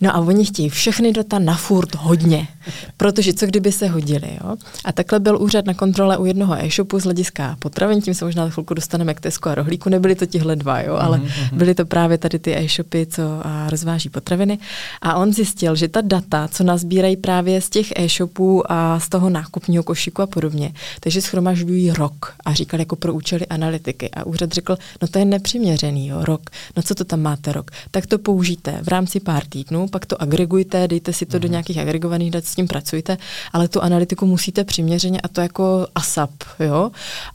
No 0.00 0.16
a 0.16 0.18
oni 0.18 0.44
chtějí 0.44 0.68
všechny 0.68 1.12
data 1.12 1.38
na 1.38 1.54
furt 1.54 1.94
hodně, 1.94 2.48
protože 2.96 3.32
co 3.32 3.46
kdyby 3.46 3.72
se 3.72 3.88
hodili, 3.88 4.38
jo? 4.44 4.56
A 4.84 4.92
takhle 4.92 5.20
byl 5.20 5.42
úřad 5.42 5.66
na 5.66 5.74
kontrole 5.74 6.16
u 6.18 6.24
jednoho 6.24 6.64
e-shopu 6.64 7.00
z 7.00 7.04
hlediska 7.04 7.56
potravin, 7.58 8.02
tím 8.02 8.14
se 8.14 8.24
možná 8.24 8.50
chvilku 8.50 8.74
dostaneme 8.74 9.14
k 9.14 9.20
Tesco 9.20 9.48
a 9.48 9.54
rohlíku, 9.54 9.88
nebyli 9.88 10.14
to 10.14 10.26
tihle 10.26 10.56
dva, 10.56 10.75
jo, 10.80 10.94
ale 10.94 11.18
mm-hmm. 11.18 11.56
byly 11.56 11.74
to 11.74 11.86
právě 11.86 12.18
tady 12.18 12.38
ty 12.38 12.56
e-shopy, 12.56 13.06
co 13.06 13.22
rozváží 13.68 14.08
potraviny. 14.08 14.58
A 15.02 15.14
on 15.14 15.32
zjistil, 15.32 15.76
že 15.76 15.88
ta 15.88 16.00
data, 16.00 16.48
co 16.48 16.64
nazbírají 16.64 17.16
právě 17.16 17.60
z 17.60 17.70
těch 17.70 17.92
e-shopů 17.96 18.72
a 18.72 19.00
z 19.00 19.08
toho 19.08 19.30
nákupního 19.30 19.82
košíku 19.82 20.22
a 20.22 20.26
podobně, 20.26 20.72
takže 21.00 21.22
schromažďují 21.22 21.90
rok 21.90 22.34
a 22.44 22.54
říkal 22.54 22.80
jako 22.80 22.96
pro 22.96 23.14
účely 23.14 23.46
analytiky. 23.46 24.10
A 24.10 24.26
úřad 24.26 24.52
řekl, 24.52 24.76
no 25.02 25.08
to 25.08 25.18
je 25.18 25.24
nepřiměřený, 25.24 26.08
jo, 26.08 26.24
rok. 26.24 26.50
No 26.76 26.82
co 26.82 26.94
to 26.94 27.04
tam 27.04 27.20
máte 27.20 27.52
rok? 27.52 27.70
Tak 27.90 28.06
to 28.06 28.18
použijte 28.18 28.78
v 28.82 28.88
rámci 28.88 29.20
pár 29.20 29.44
týdnů, 29.44 29.88
pak 29.88 30.06
to 30.06 30.22
agregujte, 30.22 30.88
dejte 30.88 31.12
si 31.12 31.26
to 31.26 31.36
mm-hmm. 31.36 31.40
do 31.40 31.46
mhm. 31.46 31.52
nějakých 31.52 31.78
agregovaných 31.78 32.30
dat, 32.30 32.44
s 32.44 32.54
tím 32.54 32.68
pracujte, 32.68 33.18
ale 33.52 33.68
tu 33.68 33.82
analytiku 33.82 34.26
musíte 34.26 34.64
přiměřeně 34.64 35.20
a 35.20 35.28
to 35.28 35.40
jako 35.40 35.86
ASAP, 35.94 36.30
jo. 36.60 36.90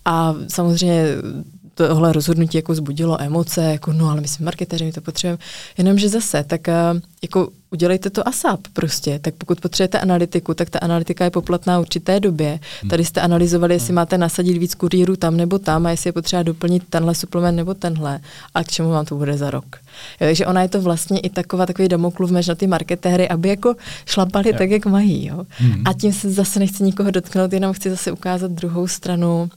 A 0.05 0.35
samozřejmě 0.47 1.05
tohle 1.87 2.13
rozhodnutí 2.13 2.57
jako 2.57 2.75
zbudilo 2.75 3.21
emoce, 3.21 3.63
jako 3.63 3.93
no 3.93 4.09
ale 4.09 4.21
my 4.21 4.27
jsme 4.27 4.45
marketéři, 4.45 4.85
my 4.85 4.91
to 4.91 5.01
potřebujeme, 5.01 5.39
jenomže 5.77 6.09
zase, 6.09 6.43
tak 6.43 6.67
eh, 6.67 6.73
jako 7.21 7.49
udělejte 7.71 8.09
to 8.09 8.27
ASAP 8.27 8.59
prostě, 8.73 9.19
tak 9.19 9.33
pokud 9.35 9.61
potřebujete 9.61 9.99
analytiku, 9.99 10.53
tak 10.53 10.69
ta 10.69 10.79
analytika 10.79 11.23
je 11.23 11.31
poplatná 11.31 11.79
určité 11.79 12.19
době. 12.19 12.59
Hmm. 12.81 12.89
Tady 12.89 13.05
jste 13.05 13.21
analyzovali, 13.21 13.75
jestli 13.75 13.87
hmm. 13.87 13.95
máte 13.95 14.17
nasadit 14.17 14.57
víc 14.57 14.75
kurýrů 14.75 15.15
tam 15.15 15.37
nebo 15.37 15.59
tam 15.59 15.85
a 15.85 15.91
jestli 15.91 16.07
je 16.07 16.13
potřeba 16.13 16.43
doplnit 16.43 16.83
tenhle 16.89 17.15
suplement 17.15 17.57
nebo 17.57 17.73
tenhle 17.73 18.19
a 18.53 18.63
k 18.63 18.71
čemu 18.71 18.89
vám 18.89 19.05
to 19.05 19.15
bude 19.15 19.37
za 19.37 19.51
rok. 19.51 19.65
Jo, 20.21 20.27
takže 20.27 20.45
ona 20.45 20.61
je 20.61 20.69
to 20.69 20.81
vlastně 20.81 21.19
i 21.19 21.29
taková 21.29 21.65
takový 21.65 21.87
damoklův 21.87 22.31
meč 22.31 22.47
na 22.47 22.55
ty 22.55 22.67
marketéry, 22.67 23.29
aby 23.29 23.49
jako 23.49 23.75
šlapali 24.05 24.49
jo. 24.49 24.55
tak, 24.57 24.69
jak 24.69 24.85
mají. 24.85 25.25
Jo. 25.25 25.45
Hmm. 25.49 25.83
A 25.85 25.93
tím 25.93 26.13
se 26.13 26.31
zase 26.31 26.59
nechci 26.59 26.83
nikoho 26.83 27.11
dotknout, 27.11 27.53
jenom 27.53 27.73
chci 27.73 27.89
zase 27.89 28.11
ukázat 28.11 28.51
druhou 28.51 28.87
stranu 28.87 29.49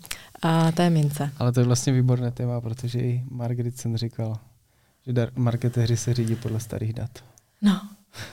a 0.43 0.73
té 0.73 0.91
mince. 0.91 1.31
Ale 1.39 1.53
to 1.53 1.61
je 1.61 1.67
vlastně 1.67 1.93
výborné 1.93 2.31
téma, 2.31 2.61
protože 2.61 2.99
i 2.99 3.25
Mark 3.31 3.59
Ritson 3.59 3.97
říkal, 3.97 4.39
že 5.07 5.29
marketéři 5.37 5.97
se 5.97 6.15
řídí 6.15 6.35
podle 6.35 6.61
starých 6.61 6.93
dat. 6.93 7.11
No. 7.63 7.81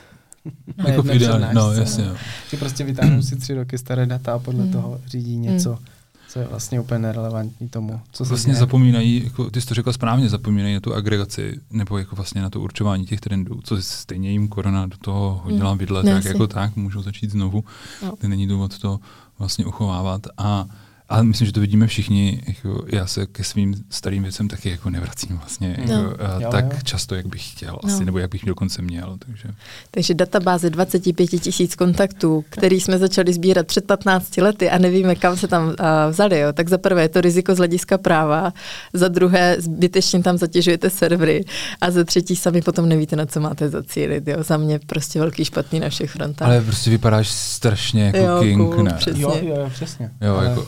no 0.78 0.88
jako 0.88 1.10
ideálně, 1.10 1.48
no 1.52 1.72
jasně. 1.72 2.04
Že 2.50 2.56
prostě 2.56 2.84
vytáhnou 2.84 3.22
si 3.22 3.36
tři 3.36 3.54
roky 3.54 3.78
staré 3.78 4.06
data 4.06 4.34
a 4.34 4.38
podle 4.38 4.64
mm. 4.64 4.72
toho 4.72 5.00
řídí 5.06 5.36
něco. 5.36 5.72
Mm 5.72 5.86
co 6.32 6.38
je 6.38 6.46
vlastně 6.46 6.80
úplně 6.80 6.98
nerelevantní 6.98 7.68
tomu, 7.68 8.00
co 8.12 8.24
Vlastně 8.24 8.54
zapomínají, 8.54 9.24
jako 9.24 9.50
ty 9.50 9.60
jsi 9.60 9.66
to 9.66 9.74
řekla 9.74 9.92
správně, 9.92 10.28
zapomínají 10.28 10.74
na 10.74 10.80
tu 10.80 10.94
agregaci, 10.94 11.60
nebo 11.70 11.98
jako 11.98 12.16
vlastně 12.16 12.42
na 12.42 12.50
to 12.50 12.60
určování 12.60 13.06
těch 13.06 13.20
trendů, 13.20 13.60
co 13.64 13.82
stejně 13.82 14.30
jim 14.30 14.48
korona 14.48 14.86
do 14.86 14.96
toho 14.96 15.40
hodila 15.44 15.72
mm. 15.72 15.78
vidle, 15.78 16.02
tak 16.02 16.24
jako 16.24 16.46
tak 16.46 16.76
můžou 16.76 17.02
začít 17.02 17.30
znovu. 17.30 17.64
No. 18.02 18.12
Není 18.28 18.46
důvod 18.46 18.78
to 18.78 19.00
vlastně 19.38 19.66
uchovávat. 19.66 20.26
A 20.38 20.66
ale 21.12 21.24
myslím, 21.24 21.46
že 21.46 21.52
to 21.52 21.60
vidíme 21.60 21.86
všichni. 21.86 22.42
Jako 22.46 22.84
já 22.88 23.06
se 23.06 23.26
ke 23.26 23.44
svým 23.44 23.74
starým 23.90 24.22
věcem 24.22 24.48
taky 24.48 24.70
jako 24.70 24.90
nevracím 24.90 25.38
vlastně 25.38 25.76
no. 25.88 25.94
jako, 25.94 26.22
jo, 26.40 26.50
tak 26.50 26.64
jo. 26.72 26.78
často, 26.82 27.14
jak 27.14 27.26
bych 27.26 27.50
chtěl 27.50 27.78
no. 27.84 27.90
asi, 27.90 28.04
nebo 28.04 28.18
jak 28.18 28.30
bych 28.30 28.44
dokonce 28.44 28.82
měl. 28.82 29.16
Takže, 29.26 29.48
takže 29.90 30.14
databáze 30.14 30.70
25 30.70 31.26
tisíc 31.26 31.74
kontaktů, 31.74 32.44
který 32.50 32.80
jsme 32.80 32.98
začali 32.98 33.32
sbírat 33.32 33.66
před 33.66 33.86
15 33.86 34.36
lety 34.36 34.70
a 34.70 34.78
nevíme, 34.78 35.14
kam 35.14 35.36
se 35.36 35.48
tam 35.48 35.66
uh, 35.66 35.74
vzali. 36.10 36.38
Jo. 36.38 36.52
Tak 36.52 36.68
za 36.68 36.78
prvé 36.78 37.02
je 37.02 37.08
to 37.08 37.20
riziko 37.20 37.54
z 37.54 37.58
hlediska 37.58 37.98
práva, 37.98 38.52
za 38.92 39.08
druhé 39.08 39.56
zbytečně 39.58 40.22
tam 40.22 40.38
zatěžujete 40.38 40.90
servery 40.90 41.44
a 41.80 41.90
za 41.90 42.04
třetí 42.04 42.36
sami 42.36 42.62
potom 42.62 42.88
nevíte, 42.88 43.16
na 43.16 43.26
co 43.26 43.40
máte 43.40 43.68
zacílit. 43.68 44.28
Jo. 44.28 44.42
Za 44.42 44.56
mě 44.56 44.78
prostě 44.86 45.18
velký 45.18 45.44
špatný 45.44 45.80
na 45.80 45.88
všech 45.88 46.10
frontách. 46.10 46.48
Ale 46.48 46.60
prostě 46.60 46.90
vypadáš 46.90 47.28
strašně 47.28 48.04
jako 48.04 48.18
jo, 48.18 48.40
king, 48.42 48.74
cool, 48.74 48.84
ne? 48.84 48.94
Přesně. 48.98 49.22
Jo, 49.22 49.38
jo, 49.42 49.56
jo, 49.56 49.70
přesně. 49.74 50.10
Jo, 50.20 50.36
Ale... 50.36 50.46
jako, 50.46 50.66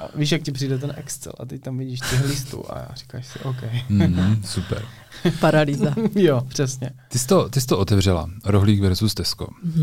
a 0.00 0.08
víš, 0.14 0.32
jak 0.32 0.42
ti 0.42 0.52
přijde 0.52 0.78
ten 0.78 0.92
Excel 0.96 1.32
a 1.40 1.44
teď 1.44 1.60
tam 1.60 1.78
vidíš 1.78 2.00
těch 2.00 2.24
listů 2.24 2.64
a 2.68 2.78
já 2.78 2.88
říkáš 2.94 3.26
si, 3.26 3.38
OK. 3.38 3.56
Mm, 3.88 4.42
super. 4.44 4.84
Paralýza. 5.40 5.94
jo, 6.14 6.40
přesně. 6.48 6.90
Ty 7.08 7.18
jsi, 7.18 7.26
to, 7.26 7.48
ty 7.48 7.60
jsi 7.60 7.66
to 7.66 7.78
otevřela, 7.78 8.30
rohlík 8.44 8.80
versus 8.80 9.14
Tesco. 9.14 9.44
Mm-hmm. 9.44 9.82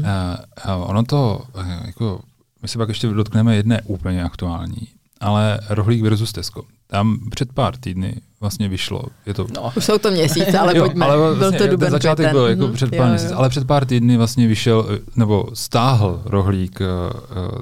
Uh, 0.68 0.78
uh, 0.82 0.90
ono 0.90 1.04
to, 1.04 1.44
uh, 1.56 1.86
jako, 1.86 2.22
my 2.62 2.68
se 2.68 2.78
pak 2.78 2.90
ještě 2.90 3.08
dotkneme 3.08 3.56
jedné 3.56 3.82
úplně 3.82 4.24
aktuální, 4.24 4.88
ale 5.20 5.60
rohlík 5.70 6.02
versus 6.02 6.32
Tesco. 6.32 6.64
Tam 6.88 7.20
před 7.30 7.54
pár 7.54 7.78
týdny 7.78 8.22
vlastně 8.40 8.68
vyšlo. 8.68 9.04
Je 9.26 9.34
to... 9.34 9.48
No, 9.56 9.74
už 9.78 9.86
jsou 9.86 9.98
to 9.98 10.12
měsíce, 10.12 10.60
ale 10.60 10.78
jo, 10.78 10.86
pojďme. 10.86 11.06
Ale 11.06 11.18
vlastně, 11.18 11.58
byl 11.58 11.68
to 11.68 11.72
duben 11.72 11.92
začátek 11.92 12.32
byl 12.32 12.46
jako 12.48 12.62
mm-hmm. 12.62 12.74
před 12.74 12.96
pár 12.98 13.10
měsíci, 13.10 13.34
ale 13.34 13.50
před 13.50 13.68
pár 13.68 13.86
týdny 13.86 14.18
vlastně 14.18 14.48
vyšel, 14.48 15.00
nebo 15.16 15.46
stáhl 15.54 16.22
rohlík 16.26 16.80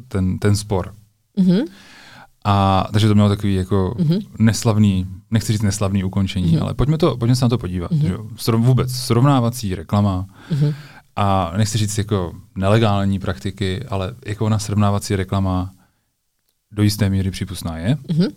ten, 0.08 0.40
ten 0.40 0.56
spor. 0.56 0.94
Mm-hmm. 1.38 1.64
A 2.44 2.88
takže 2.92 3.08
to 3.08 3.14
mělo 3.14 3.30
takový 3.30 3.56
jako 3.56 3.96
mm-hmm. 4.00 4.28
neslavný, 4.40 5.08
nechci 5.32 5.54
říct 5.54 5.62
neslavný 5.62 6.04
ukončení, 6.04 6.58
mm-hmm. 6.58 6.62
ale 6.62 6.74
pojďme, 6.74 6.98
to, 6.98 7.18
pojďme 7.18 7.36
se 7.36 7.46
na 7.46 7.50
to 7.50 7.58
podívat. 7.58 7.92
Mm-hmm. 7.92 8.08
Že? 8.08 8.18
Srov, 8.36 8.62
vůbec 8.62 8.92
srovnávací 8.92 9.76
reklama 9.76 10.26
mm-hmm. 10.52 10.76
a 11.16 11.54
nechci 11.58 11.78
říct 11.78 11.98
jako 11.98 12.34
nelegální 12.56 13.20
praktiky, 13.20 13.84
ale 13.84 14.16
jako 14.26 14.46
ona 14.46 14.60
srovnávací 14.60 15.16
reklama 15.16 15.72
do 16.72 16.84
jisté 16.84 17.10
míry 17.10 17.32
přípustná 17.32 17.78
je. 17.78 17.96
Mm-hmm. 17.96 18.34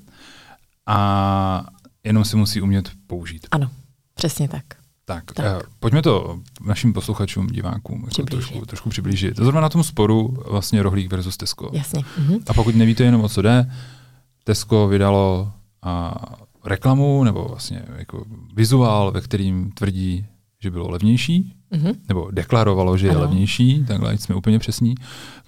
A 0.87 1.67
jenom 2.05 2.25
si 2.25 2.37
musí 2.37 2.61
umět 2.61 2.91
použít. 3.07 3.47
Ano, 3.51 3.71
přesně 4.15 4.49
tak. 4.49 4.65
Tak, 5.09 5.33
tak. 5.33 5.57
Uh, 5.57 5.63
pojďme 5.81 6.03
to 6.03 6.41
našim 6.61 6.93
posluchačům, 6.93 7.47
divákům 7.47 8.05
jako 8.05 8.23
trošku, 8.23 8.67
trošku 8.67 8.89
přiblížit. 8.89 9.37
To 9.37 9.45
zrovna 9.45 9.61
na 9.61 9.69
tom 9.69 9.85
sporu 9.85 10.37
vlastně 10.47 10.83
Rohlík 10.83 11.11
versus 11.11 11.37
Tesco. 11.37 11.71
Jasně. 11.73 12.01
Mm-hmm. 12.01 12.43
A 12.47 12.55
pokud 12.55 12.75
nevíte 12.75 13.05
jenom 13.05 13.21
o 13.21 13.29
co 13.29 13.43
jde, 13.43 13.71
Tesco 14.45 14.89
vydalo 14.89 15.53
a, 15.83 16.15
reklamu 16.65 17.25
nebo 17.25 17.45
vlastně 17.45 17.83
jako 17.97 18.25
vizuál, 18.55 19.11
ve 19.11 19.21
kterým 19.21 19.71
tvrdí, 19.71 20.27
že 20.63 20.71
bylo 20.71 20.91
levnější, 20.91 21.56
mm-hmm. 21.73 21.95
nebo 22.09 22.29
deklarovalo, 22.31 22.97
že 22.97 23.07
je 23.07 23.11
ano. 23.11 23.21
levnější, 23.21 23.85
takhle 23.89 24.19
jsme 24.19 24.35
úplně 24.35 24.59
přesní. 24.59 24.95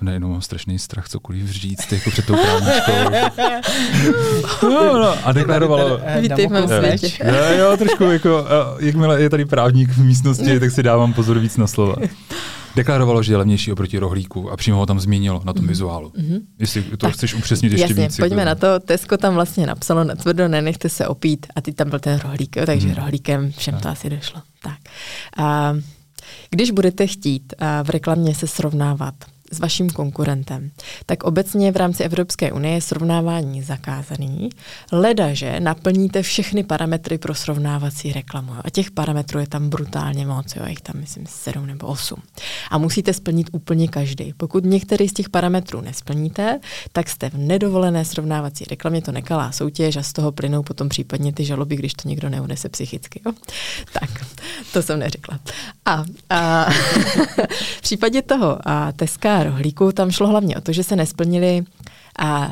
Najednou 0.00 0.28
mám 0.28 0.42
strašný 0.42 0.78
strach 0.78 1.08
cokoliv 1.08 1.50
říct 1.50 1.92
jako 1.92 2.10
před 2.10 2.26
tou 2.26 2.34
právničkou. 2.36 2.92
no, 4.68 4.98
no, 4.98 5.26
a 5.26 5.32
deklarovalo... 5.32 6.00
Vítej 6.20 6.48
v 6.48 6.66
světě. 6.66 7.24
Jo, 7.24 7.58
jo, 7.58 7.76
trošku 7.76 8.04
jako, 8.04 8.46
jakmile 8.78 9.22
je 9.22 9.30
tady 9.30 9.44
právník 9.44 9.90
v 9.90 10.04
místnosti, 10.04 10.60
tak 10.60 10.70
si 10.70 10.82
dávám 10.82 11.12
pozor 11.12 11.38
víc 11.38 11.56
na 11.56 11.66
slova 11.66 11.96
deklarovalo, 12.78 13.22
že 13.22 13.32
je 13.32 13.36
levnější 13.36 13.72
oproti 13.72 13.98
rohlíku 13.98 14.50
a 14.50 14.56
přímo 14.56 14.78
ho 14.78 14.86
tam 14.86 15.00
změnilo 15.00 15.42
na 15.44 15.52
tom 15.52 15.64
mm-hmm. 15.64 15.68
vizuálu. 15.68 16.08
Mm-hmm. 16.08 16.40
Jestli 16.58 16.82
to 16.82 16.96
tak, 16.96 17.14
chceš 17.14 17.34
upřesnit 17.34 17.72
ještě 17.72 17.84
jasně, 17.84 18.08
víc. 18.08 18.16
pojďme 18.16 18.42
jako... 18.42 18.48
na 18.48 18.54
to. 18.54 18.80
Tesco 18.86 19.16
tam 19.16 19.34
vlastně 19.34 19.66
napsalo 19.66 20.04
na 20.04 20.14
tvrdo, 20.14 20.48
nenechte 20.48 20.88
se 20.88 21.06
opít 21.06 21.46
a 21.56 21.60
ty 21.60 21.72
tam 21.72 21.90
byl 21.90 21.98
ten 21.98 22.18
rohlík, 22.18 22.56
jo, 22.56 22.66
takže 22.66 22.88
mm. 22.88 22.94
rohlíkem 22.94 23.52
všem 23.52 23.74
tak. 23.74 23.82
to 23.82 23.88
asi 23.88 24.10
došlo. 24.10 24.42
Tak. 24.62 24.78
A, 25.36 25.74
když 26.50 26.70
budete 26.70 27.06
chtít 27.06 27.54
a, 27.58 27.82
v 27.82 27.90
reklamě 27.90 28.34
se 28.34 28.46
srovnávat 28.46 29.14
s 29.52 29.58
vaším 29.58 29.90
konkurentem, 29.90 30.70
tak 31.06 31.24
obecně 31.24 31.72
v 31.72 31.76
rámci 31.76 32.04
Evropské 32.04 32.52
unie 32.52 32.74
je 32.74 32.80
srovnávání 32.80 33.62
zakázaný, 33.62 34.50
ledaže 34.92 35.60
naplníte 35.60 36.22
všechny 36.22 36.64
parametry 36.64 37.18
pro 37.18 37.34
srovnávací 37.34 38.12
reklamu. 38.12 38.52
A 38.64 38.70
těch 38.70 38.90
parametrů 38.90 39.40
je 39.40 39.46
tam 39.46 39.68
brutálně 39.68 40.26
moc, 40.26 40.56
jo, 40.56 40.62
jich 40.66 40.80
tam 40.80 41.00
myslím 41.00 41.26
7 41.26 41.66
nebo 41.66 41.86
8. 41.86 42.22
A 42.70 42.78
musíte 42.78 43.12
splnit 43.12 43.46
úplně 43.52 43.88
každý. 43.88 44.32
Pokud 44.36 44.64
některý 44.64 45.08
z 45.08 45.12
těch 45.12 45.28
parametrů 45.28 45.80
nesplníte, 45.80 46.60
tak 46.92 47.08
jste 47.08 47.30
v 47.30 47.38
nedovolené 47.38 48.04
srovnávací 48.04 48.64
reklamě, 48.70 49.02
to 49.02 49.12
nekalá 49.12 49.52
soutěž 49.52 49.96
a 49.96 50.02
z 50.02 50.12
toho 50.12 50.32
plynou 50.32 50.62
potom 50.62 50.88
případně 50.88 51.32
ty 51.32 51.44
žaloby, 51.44 51.76
když 51.76 51.94
to 51.94 52.08
někdo 52.08 52.28
neunese 52.28 52.68
psychicky. 52.68 53.20
Jo? 53.26 53.32
Tak, 53.92 54.10
to 54.72 54.82
jsem 54.82 54.98
neřekla. 54.98 55.38
A, 55.84 56.04
a 56.30 56.66
v 57.78 57.80
případě 57.80 58.22
toho 58.22 58.58
a 58.64 58.92
Teska 58.92 59.37
rohlíku 59.44 59.92
tam 59.92 60.10
šlo 60.10 60.26
hlavně 60.26 60.56
o 60.56 60.60
to, 60.60 60.72
že 60.72 60.84
se 60.84 60.96
nesplnili 60.96 61.64
a 62.18 62.50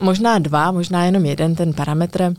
možná 0.00 0.38
dva, 0.38 0.72
možná 0.72 1.04
jenom 1.04 1.24
jeden 1.24 1.54
ten 1.54 1.72
parametr, 1.72 2.34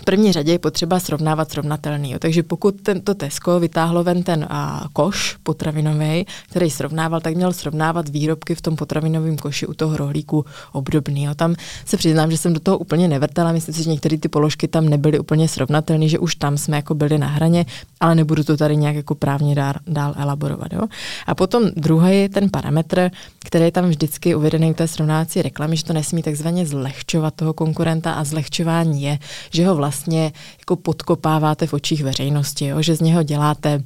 v 0.00 0.04
první 0.04 0.32
řadě 0.32 0.52
je 0.52 0.58
potřeba 0.58 1.00
srovnávat 1.00 1.50
srovnatelný. 1.50 2.10
Jo. 2.10 2.18
Takže 2.18 2.42
pokud 2.42 2.80
tento 2.82 3.14
Tesco 3.14 3.60
vytáhlo 3.60 4.04
ven 4.04 4.22
ten 4.22 4.46
a, 4.50 4.84
koš 4.92 5.36
potravinový, 5.42 6.26
který 6.50 6.70
srovnával, 6.70 7.20
tak 7.20 7.34
měl 7.34 7.52
srovnávat 7.52 8.08
výrobky 8.08 8.54
v 8.54 8.60
tom 8.60 8.76
potravinovém 8.76 9.36
koši 9.36 9.66
u 9.66 9.74
toho 9.74 9.96
rohlíku 9.96 10.44
obdobný. 10.72 11.24
Jo. 11.24 11.34
Tam 11.34 11.54
se 11.84 11.96
přiznám, 11.96 12.30
že 12.30 12.38
jsem 12.38 12.52
do 12.52 12.60
toho 12.60 12.78
úplně 12.78 13.08
nevrtala. 13.08 13.52
Myslím 13.52 13.74
si, 13.74 13.82
že 13.82 13.90
některé 13.90 14.18
ty 14.18 14.28
položky 14.28 14.68
tam 14.68 14.88
nebyly 14.88 15.18
úplně 15.18 15.48
srovnatelné, 15.48 16.08
že 16.08 16.18
už 16.18 16.34
tam 16.34 16.58
jsme 16.58 16.76
jako 16.76 16.94
byli 16.94 17.18
na 17.18 17.26
hraně, 17.26 17.66
ale 18.00 18.14
nebudu 18.14 18.44
to 18.44 18.56
tady 18.56 18.76
nějak 18.76 18.96
jako 18.96 19.14
právně 19.14 19.54
dál, 19.54 19.74
dál 19.86 20.14
elaborovat. 20.16 20.72
Jo. 20.72 20.82
A 21.26 21.34
potom 21.34 21.62
druhý 21.76 22.20
je 22.20 22.28
ten 22.28 22.50
parametr, 22.50 23.10
který 23.44 23.64
je 23.64 23.72
tam 23.72 23.88
vždycky 23.88 24.34
uvedený 24.34 24.72
v 24.72 24.76
té 24.76 24.88
srovnávací 24.88 25.42
reklamy, 25.42 25.76
že 25.76 25.84
to 25.84 25.92
nesmí 25.92 26.22
takzvaně 26.22 26.66
zlehčovat 26.66 27.34
toho 27.34 27.52
konkurenta 27.52 28.12
a 28.12 28.24
zlehčování 28.24 29.02
je, 29.02 29.18
že 29.50 29.66
ho 29.66 29.85
vlastně 29.86 30.32
jako 30.58 30.76
podkopáváte 30.76 31.66
v 31.66 31.72
očích 31.72 32.04
veřejnosti, 32.04 32.66
jo? 32.66 32.82
že 32.82 32.96
z 32.96 33.00
něho 33.00 33.22
děláte 33.22 33.82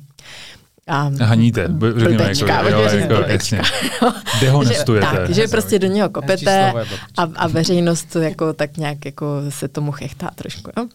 a 0.88 1.10
haníte, 1.20 1.68
řekněme, 1.96 2.32
jako, 2.38 2.68
jo, 2.68 2.80
jako, 2.80 3.14
jasně. 3.14 3.60
Dehonestujete. 4.40 5.06
Že, 5.10 5.16
tak, 5.16 5.34
že 5.34 5.48
prostě 5.48 5.78
do 5.78 5.86
něho 5.86 6.08
kopete 6.08 6.72
a, 7.16 7.22
a 7.36 7.46
veřejnost 7.48 8.16
jako 8.16 8.52
tak 8.52 8.76
nějak 8.76 9.04
jako 9.04 9.26
se 9.48 9.68
tomu 9.68 9.92
chechtá 9.92 10.30
trošku. 10.34 10.70
Jo? 10.76 10.86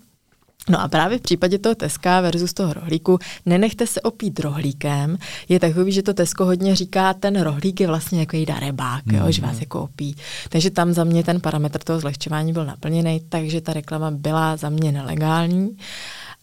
No 0.70 0.82
a 0.82 0.88
právě 0.88 1.18
v 1.18 1.22
případě 1.22 1.60
toho 1.60 1.76
Teska 1.76 2.22
versus 2.22 2.54
toho 2.54 2.74
rohlíku, 2.74 3.20
nenechte 3.46 3.88
se 3.88 4.02
opít 4.02 4.40
rohlíkem, 4.40 5.18
je 5.50 5.60
takový, 5.60 5.92
že 5.92 6.04
to 6.04 6.14
Tesko 6.14 6.46
hodně 6.46 6.76
říká, 6.76 7.14
ten 7.14 7.42
rohlík 7.42 7.82
je 7.82 7.88
vlastně 7.88 8.20
jako 8.20 8.36
jída 8.36 8.60
rebák, 8.60 9.06
mm. 9.06 9.16
jo, 9.16 9.32
že 9.32 9.42
vás 9.42 9.60
jako 9.60 9.82
opí. 9.82 10.16
Takže 10.50 10.70
tam 10.70 10.94
za 10.94 11.04
mě 11.04 11.24
ten 11.24 11.42
parametr 11.42 11.80
toho 11.80 12.00
zlehčování 12.00 12.54
byl 12.54 12.66
naplněný, 12.66 13.22
takže 13.30 13.62
ta 13.62 13.74
reklama 13.74 14.12
byla 14.12 14.58
za 14.58 14.70
mě 14.70 14.92
nelegální. 14.92 15.78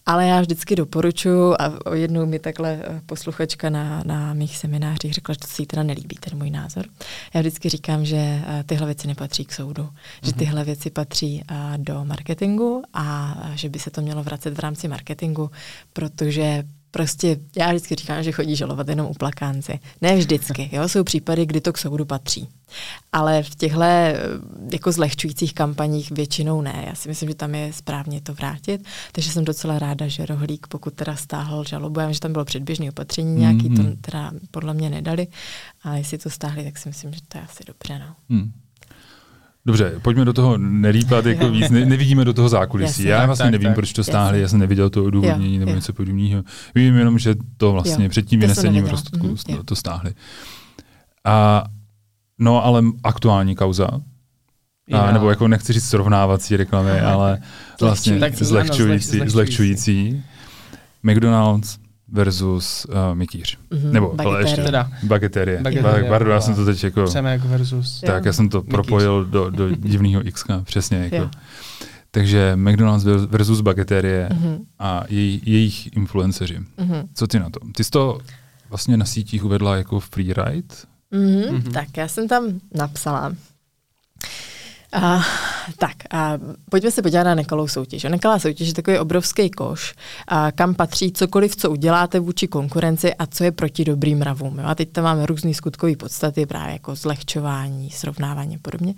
Ale 0.05 0.27
já 0.27 0.41
vždycky 0.41 0.75
doporučuji, 0.75 1.53
a 1.61 1.95
jednou 1.95 2.25
mi 2.25 2.39
takhle 2.39 2.79
eh, 2.83 3.01
posluchačka 3.05 3.69
na, 3.69 4.03
na 4.05 4.33
mých 4.33 4.57
seminářích 4.57 5.13
řekla, 5.13 5.33
že 5.33 5.39
to 5.39 5.47
se 5.47 5.61
jí 5.61 5.65
teda 5.65 5.83
nelíbí, 5.83 6.15
ten 6.15 6.37
můj 6.37 6.49
názor. 6.49 6.85
Já 7.33 7.41
vždycky 7.41 7.69
říkám, 7.69 8.05
že 8.05 8.15
eh, 8.17 8.63
tyhle 8.65 8.85
věci 8.85 9.07
nepatří 9.07 9.45
k 9.45 9.53
soudu, 9.53 9.83
mm-hmm. 9.83 10.25
že 10.25 10.31
mhm. 10.31 10.39
tyhle 10.39 10.63
věci 10.63 10.89
patří 10.89 11.43
eh, 11.51 11.55
do 11.77 12.05
marketingu 12.05 12.83
a 12.93 13.35
že 13.55 13.69
by 13.69 13.79
se 13.79 13.91
to 13.91 14.01
mělo 14.01 14.23
vracet 14.23 14.53
v 14.53 14.59
rámci 14.59 14.87
marketingu, 14.87 15.51
protože 15.93 16.63
Prostě 16.93 17.39
já 17.55 17.69
vždycky 17.69 17.95
říkám, 17.95 18.23
že 18.23 18.31
chodí 18.31 18.55
žalovat 18.55 18.87
jenom 18.87 19.07
u 19.07 19.13
plakánci. 19.13 19.79
Ne 20.01 20.15
vždycky, 20.15 20.69
jo, 20.71 20.89
jsou 20.89 21.03
případy, 21.03 21.45
kdy 21.45 21.61
to 21.61 21.73
k 21.73 21.77
soudu 21.77 22.05
patří. 22.05 22.49
Ale 23.11 23.43
v 23.43 23.55
těchto 23.55 23.79
jako 24.73 24.91
zlehčujících 24.91 25.53
kampaních 25.53 26.11
většinou 26.11 26.61
ne. 26.61 26.83
Já 26.87 26.95
si 26.95 27.09
myslím, 27.09 27.29
že 27.29 27.35
tam 27.35 27.55
je 27.55 27.73
správně 27.73 28.21
to 28.21 28.33
vrátit. 28.33 28.85
Takže 29.11 29.31
jsem 29.31 29.45
docela 29.45 29.79
ráda, 29.79 30.07
že 30.07 30.25
Rohlík, 30.25 30.67
pokud 30.67 30.93
teda 30.93 31.15
stáhl 31.15 31.63
žalobu, 31.63 31.99
já 31.99 32.05
vím, 32.05 32.13
že 32.13 32.19
tam 32.19 32.33
bylo 32.33 32.45
předběžné 32.45 32.89
opatření 32.89 33.35
nějaký, 33.35 33.69
mm-hmm. 33.69 33.95
to 33.95 34.11
teda 34.11 34.31
podle 34.51 34.73
mě 34.73 34.89
nedali, 34.89 35.27
ale 35.83 35.97
jestli 35.97 36.17
to 36.17 36.29
stáhli, 36.29 36.63
tak 36.63 36.77
si 36.77 36.89
myslím, 36.89 37.13
že 37.13 37.19
to 37.27 37.37
je 37.37 37.43
asi 37.43 37.63
dobře. 37.67 37.99
No. 37.99 38.15
Mm. 38.29 38.51
Dobře, 39.65 39.93
pojďme 40.01 40.25
do 40.25 40.33
toho 40.33 40.57
nelípat 40.57 41.25
jako 41.25 41.49
víc, 41.49 41.69
ne, 41.69 41.85
nevidíme 41.85 42.25
do 42.25 42.33
toho 42.33 42.49
zákulisí. 42.49 43.03
Já 43.03 43.25
vlastně 43.25 43.43
tak, 43.43 43.51
nevím, 43.51 43.67
tak, 43.67 43.75
proč 43.75 43.93
to 43.93 44.03
stáhli, 44.03 44.41
já 44.41 44.47
jsem 44.47 44.59
neviděl 44.59 44.89
to 44.89 45.03
odůvodnění 45.03 45.59
nebo 45.59 45.71
něco 45.71 45.93
podobného. 45.93 46.43
Vím 46.75 46.95
jenom, 46.95 47.19
že 47.19 47.35
to 47.57 47.71
vlastně 47.71 48.05
jo. 48.05 48.09
před 48.09 48.25
tím 48.25 48.39
vynesením 48.39 48.85
rozsudku 48.85 49.27
mm-hmm, 49.27 49.63
to 49.65 49.75
stáhli. 49.75 50.13
A, 51.25 51.63
no 52.39 52.65
ale 52.65 52.83
aktuální 53.03 53.55
kauza, 53.55 53.89
a, 54.93 55.11
nebo 55.11 55.29
jako 55.29 55.47
nechci 55.47 55.73
říct 55.73 55.85
srovnávací 55.85 56.57
reklamy, 56.57 56.99
ale 56.99 57.41
vlastně 57.81 58.31
zlehčující, 58.31 59.21
zlehčující. 59.25 60.23
McDonald's 61.03 61.82
versus 62.13 62.85
uh, 62.85 62.95
Mikýř. 63.13 63.57
Mm-hmm. 63.71 63.91
Nebo 63.91 64.13
Bageterie. 64.13 64.43
ještě. 64.43 64.63
Teda. 64.63 64.91
Bageterie. 65.03 65.61
Bageterie. 65.61 66.09
Pardon, 66.09 66.33
já 66.33 66.41
jsem 66.41 66.55
to 66.55 66.65
teď 66.65 66.83
jako... 66.83 67.03
Přemek 67.03 67.41
versus... 67.41 68.01
Tak, 68.01 68.25
já 68.25 68.33
jsem 68.33 68.49
to 68.49 68.57
Mikýř. 68.57 68.71
propojil 68.71 69.25
do, 69.25 69.49
do 69.49 69.69
divného 69.75 70.27
X, 70.27 70.43
přesně. 70.63 71.09
Jako. 71.11 71.29
Takže 72.11 72.55
McDonald's 72.55 73.05
versus 73.27 73.61
Bageterie 73.61 74.29
mm-hmm. 74.31 74.59
a 74.79 75.03
jej, 75.09 75.41
jejich 75.43 75.97
influenceři. 75.97 76.59
Mm-hmm. 76.59 77.07
Co 77.13 77.27
ty 77.27 77.39
na 77.39 77.49
to? 77.49 77.59
Ty 77.75 77.83
jsi 77.83 77.91
to 77.91 78.19
vlastně 78.69 78.97
na 78.97 79.05
sítích 79.05 79.45
uvedla 79.45 79.75
jako 79.75 79.99
freeride? 79.99 80.75
Mm-hmm. 81.13 81.49
Mm-hmm. 81.49 81.71
Tak 81.71 81.97
já 81.97 82.07
jsem 82.07 82.27
tam 82.27 82.59
napsala, 82.75 83.35
a, 84.93 85.21
tak, 85.77 85.95
a 86.11 86.37
pojďme 86.69 86.91
se 86.91 87.01
podívat 87.01 87.23
na 87.23 87.35
nekalou 87.35 87.67
soutěž. 87.67 88.03
Nekalá 88.03 88.39
soutěž 88.39 88.67
je 88.67 88.73
takový 88.73 88.97
obrovský 88.97 89.49
koš, 89.49 89.95
a 90.27 90.51
kam 90.51 90.75
patří 90.75 91.11
cokoliv, 91.11 91.55
co 91.55 91.71
uděláte 91.71 92.19
vůči 92.19 92.47
konkurenci 92.47 93.13
a 93.13 93.25
co 93.25 93.43
je 93.43 93.51
proti 93.51 93.85
dobrým 93.85 94.19
mravům. 94.19 94.59
A 94.63 94.75
teď 94.75 94.91
tam 94.91 95.03
máme 95.03 95.25
různé 95.25 95.53
skutkové 95.53 95.95
podstaty, 95.95 96.45
právě 96.45 96.73
jako 96.73 96.95
zlehčování, 96.95 97.89
srovnávání 97.89 98.55
a 98.55 98.59
podobně. 98.61 98.93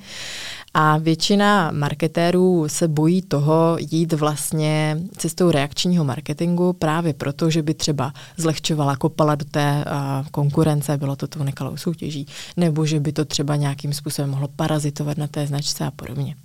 A 0.73 0.97
většina 0.97 1.71
marketérů 1.71 2.65
se 2.67 2.87
bojí 2.87 3.21
toho 3.21 3.77
jít 3.79 4.13
vlastně 4.13 4.97
cestou 5.17 5.51
reakčního 5.51 6.03
marketingu 6.03 6.73
právě 6.73 7.13
proto, 7.13 7.49
že 7.49 7.63
by 7.63 7.73
třeba 7.73 8.13
zlehčovala, 8.37 8.95
kopala 8.95 9.35
do 9.35 9.45
té 9.45 9.85
uh, 9.85 10.27
konkurence, 10.31 10.97
bylo 10.97 11.15
to 11.15 11.27
tou 11.27 11.43
nekalou 11.43 11.77
soutěží, 11.77 12.27
nebo 12.57 12.85
že 12.85 12.99
by 12.99 13.11
to 13.11 13.25
třeba 13.25 13.55
nějakým 13.55 13.93
způsobem 13.93 14.29
mohlo 14.31 14.47
parazitovat 14.47 15.17
na 15.17 15.27
té 15.27 15.47
značce 15.47 15.84
a 15.85 15.91
podobně. 15.91 16.35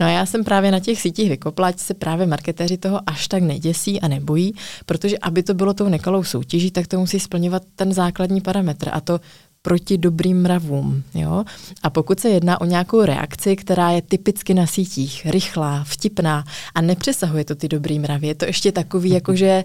No 0.00 0.06
a 0.06 0.08
já 0.08 0.26
jsem 0.26 0.44
právě 0.44 0.70
na 0.70 0.80
těch 0.80 1.00
sítích 1.00 1.28
vykopla, 1.28 1.68
ať 1.68 1.78
se 1.78 1.94
právě 1.94 2.26
marketéři 2.26 2.76
toho 2.76 3.00
až 3.06 3.28
tak 3.28 3.42
neděsí 3.42 4.00
a 4.00 4.08
nebojí, 4.08 4.54
protože 4.86 5.18
aby 5.18 5.42
to 5.42 5.54
bylo 5.54 5.74
tou 5.74 5.88
nekalou 5.88 6.24
soutěží, 6.24 6.70
tak 6.70 6.86
to 6.86 6.98
musí 6.98 7.20
splňovat 7.20 7.62
ten 7.76 7.92
základní 7.92 8.40
parametr 8.40 8.88
a 8.92 9.00
to 9.00 9.20
proti 9.64 9.98
dobrým 9.98 10.42
mravům. 10.42 11.02
Jo? 11.14 11.44
A 11.82 11.90
pokud 11.90 12.20
se 12.20 12.28
jedná 12.28 12.60
o 12.60 12.64
nějakou 12.64 13.02
reakci, 13.02 13.56
která 13.56 13.90
je 13.90 14.02
typicky 14.02 14.54
na 14.54 14.66
sítích, 14.66 15.26
rychlá, 15.26 15.84
vtipná 15.84 16.44
a 16.74 16.80
nepřesahuje 16.80 17.44
to 17.44 17.54
ty 17.54 17.68
dobrý 17.68 17.98
mravy, 17.98 18.26
je 18.26 18.34
to 18.34 18.44
ještě 18.44 18.72
takový, 18.72 19.10
jakože 19.20 19.64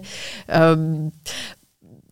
um, 0.74 1.12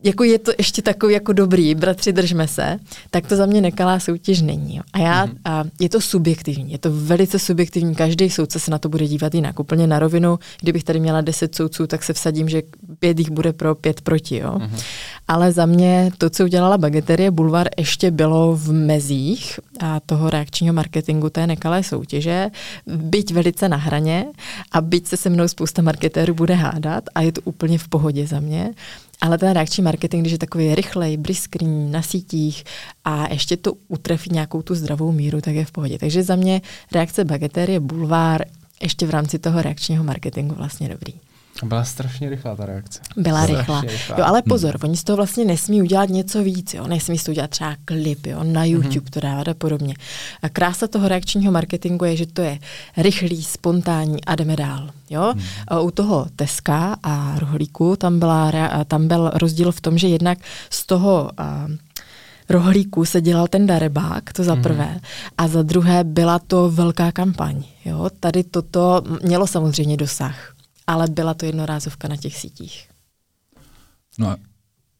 jako 0.04 0.24
je 0.24 0.38
to 0.38 0.52
ještě 0.58 0.82
takový 0.82 1.14
jako 1.14 1.32
dobrý, 1.32 1.74
bratři, 1.74 2.12
držme 2.12 2.48
se, 2.48 2.78
tak 3.10 3.26
to 3.26 3.36
za 3.36 3.46
mě 3.46 3.60
nekalá 3.60 4.00
soutěž 4.00 4.42
není. 4.42 4.76
Jo. 4.76 4.82
A 4.92 4.98
já, 4.98 5.26
mm-hmm. 5.26 5.36
a 5.44 5.64
je 5.80 5.88
to 5.88 6.00
subjektivní, 6.00 6.72
je 6.72 6.78
to 6.78 6.90
velice 6.92 7.38
subjektivní, 7.38 7.94
každý 7.94 8.30
soudce 8.30 8.60
se 8.60 8.70
na 8.70 8.78
to 8.78 8.88
bude 8.88 9.06
dívat 9.06 9.34
jinak. 9.34 9.60
Úplně 9.60 9.86
na 9.86 9.98
rovinu, 9.98 10.38
kdybych 10.60 10.84
tady 10.84 11.00
měla 11.00 11.20
deset 11.20 11.54
soudců, 11.54 11.86
tak 11.86 12.04
se 12.04 12.12
vsadím, 12.12 12.48
že 12.48 12.62
pět 12.98 13.18
jich 13.18 13.30
bude 13.30 13.52
pro, 13.52 13.74
pět 13.74 14.00
proti. 14.00 14.36
Jo. 14.36 14.52
Mm-hmm. 14.52 14.82
Ale 15.28 15.52
za 15.52 15.66
mě 15.66 16.10
to, 16.18 16.30
co 16.30 16.44
udělala 16.44 16.78
Bageterie 16.78 17.30
Bulvar, 17.30 17.68
ještě 17.78 18.10
bylo 18.10 18.56
v 18.56 18.72
mezích 18.72 19.60
a 19.80 20.00
toho 20.00 20.30
reakčního 20.30 20.74
marketingu 20.74 21.30
té 21.30 21.46
nekalé 21.46 21.82
soutěže, 21.82 22.50
byť 22.86 23.32
velice 23.32 23.68
na 23.68 23.76
hraně 23.76 24.26
a 24.72 24.80
byť 24.80 25.06
se 25.06 25.16
se 25.16 25.30
mnou 25.30 25.48
spousta 25.48 25.82
marketérů 25.82 26.34
bude 26.34 26.54
hádat 26.54 27.04
a 27.14 27.20
je 27.22 27.32
to 27.32 27.40
úplně 27.44 27.78
v 27.78 27.88
pohodě 27.88 28.26
za 28.26 28.40
mě, 28.40 28.70
ale 29.20 29.38
ten 29.38 29.52
reakční 29.52 29.82
marketing, 29.82 30.22
když 30.22 30.32
je 30.32 30.38
takový 30.38 30.74
rychlej, 30.74 31.16
briskný, 31.16 31.90
na 31.90 32.02
sítích 32.02 32.64
a 33.04 33.32
ještě 33.32 33.56
to 33.56 33.72
utrefí 33.88 34.30
nějakou 34.32 34.62
tu 34.62 34.74
zdravou 34.74 35.12
míru, 35.12 35.40
tak 35.40 35.54
je 35.54 35.64
v 35.64 35.72
pohodě. 35.72 35.98
Takže 35.98 36.22
za 36.22 36.36
mě 36.36 36.60
reakce 36.92 37.24
bagetérie 37.24 37.80
bulvár 37.80 38.44
ještě 38.82 39.06
v 39.06 39.10
rámci 39.10 39.38
toho 39.38 39.62
reakčního 39.62 40.04
marketingu 40.04 40.54
vlastně 40.54 40.88
dobrý. 40.88 41.14
Byla 41.62 41.84
strašně 41.84 42.30
rychlá 42.30 42.56
ta 42.56 42.66
reakce. 42.66 43.00
Byla 43.16 43.46
rychlá. 43.46 43.80
rychlá. 43.80 44.16
Jo, 44.18 44.24
ale 44.24 44.42
pozor, 44.42 44.70
hmm. 44.70 44.88
oni 44.90 44.96
z 44.96 45.04
toho 45.04 45.16
vlastně 45.16 45.44
nesmí 45.44 45.82
udělat 45.82 46.08
něco 46.08 46.42
víc, 46.42 46.74
jo. 46.74 46.86
Nesmí 46.86 47.18
z 47.18 47.24
toho 47.24 47.32
udělat 47.32 47.50
třeba 47.50 47.76
klip, 47.84 48.26
jo, 48.26 48.44
na 48.44 48.60
mhm. 48.60 48.70
YouTube 48.70 49.04
hmm. 49.04 49.10
to 49.10 49.20
dávat 49.20 49.48
a 49.48 49.54
podobně. 49.54 49.94
A 50.42 50.48
krása 50.48 50.86
toho 50.86 51.08
reakčního 51.08 51.52
marketingu 51.52 52.04
je, 52.04 52.16
že 52.16 52.26
to 52.26 52.42
je 52.42 52.58
rychlý, 52.96 53.42
spontánní 53.42 54.24
a 54.24 54.34
jdeme 54.34 54.56
dál. 54.56 54.90
Jo? 55.10 55.32
Hmm. 55.32 55.44
A 55.68 55.80
u 55.80 55.90
toho 55.90 56.26
Teska 56.36 56.96
a 57.02 57.38
rohlíku 57.38 57.96
tam, 57.96 58.18
byla, 58.18 58.52
tam 58.84 59.08
byl 59.08 59.30
rozdíl 59.34 59.72
v 59.72 59.80
tom, 59.80 59.98
že 59.98 60.08
jednak 60.08 60.38
z 60.70 60.86
toho 60.86 61.30
uh, 61.40 61.74
rohlíku 62.48 63.04
se 63.04 63.20
dělal 63.20 63.48
ten 63.48 63.66
darebák, 63.66 64.32
to 64.32 64.44
za 64.44 64.54
mhm. 64.54 64.62
prvé, 64.62 64.90
mm. 64.92 65.00
a 65.38 65.48
za 65.48 65.62
druhé 65.62 66.04
byla 66.04 66.38
to 66.38 66.70
velká 66.70 67.12
kampaň. 67.12 67.62
Jo? 67.84 68.10
Tady 68.20 68.44
toto 68.44 69.02
mělo 69.22 69.46
samozřejmě 69.46 69.96
dosah 69.96 70.57
ale 70.88 71.06
byla 71.08 71.34
to 71.34 71.46
jednorázovka 71.46 72.08
na 72.08 72.16
těch 72.16 72.36
sítích. 72.36 72.88
No 74.18 74.28
a 74.28 74.36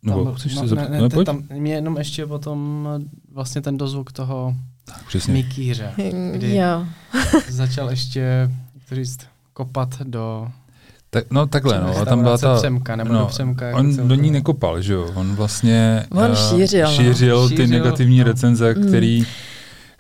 No, 0.03 0.25
tam, 0.25 0.35
chceš 0.35 0.55
no, 0.55 0.69
se 0.69 0.75
ne, 0.75 0.89
ne, 0.89 1.25
tam, 1.25 1.43
mě 1.55 1.75
jenom 1.75 1.97
ještě 1.97 2.27
potom 2.27 2.89
vlastně 3.33 3.61
ten 3.61 3.79
dozvuk 3.79 4.13
toho 4.13 4.55
tak, 4.85 5.07
přesně. 5.07 5.33
Mikýře, 5.33 5.93
kdy 6.33 6.57
jo. 6.57 6.87
začal 7.49 7.91
ještě, 7.91 8.51
říct, 8.93 9.19
kopat 9.53 10.03
do 10.03 10.49
tak, 11.11 11.25
no 11.31 11.47
takhle, 11.47 11.81
no, 11.81 11.97
a 11.97 12.05
tam 12.05 12.23
byla 12.23 12.39
ta... 12.39 12.57
Přemka, 12.57 12.97
nebo 12.97 13.13
no, 13.13 13.19
do 13.19 13.27
přemka, 13.27 13.77
on 13.77 14.09
do 14.09 14.15
ní 14.15 14.31
nekopal, 14.31 14.83
že 14.83 14.93
jo, 14.93 15.13
on 15.15 15.35
vlastně 15.35 16.07
on 16.11 16.37
šířil, 16.37 16.87
uh, 16.89 16.93
šířil, 16.93 17.43
no. 17.43 17.49
ty 17.49 17.57
šířil, 17.57 17.69
negativní 17.69 18.19
no. 18.19 18.25
recenze, 18.25 18.75
mm. 18.75 18.87
který 18.89 19.27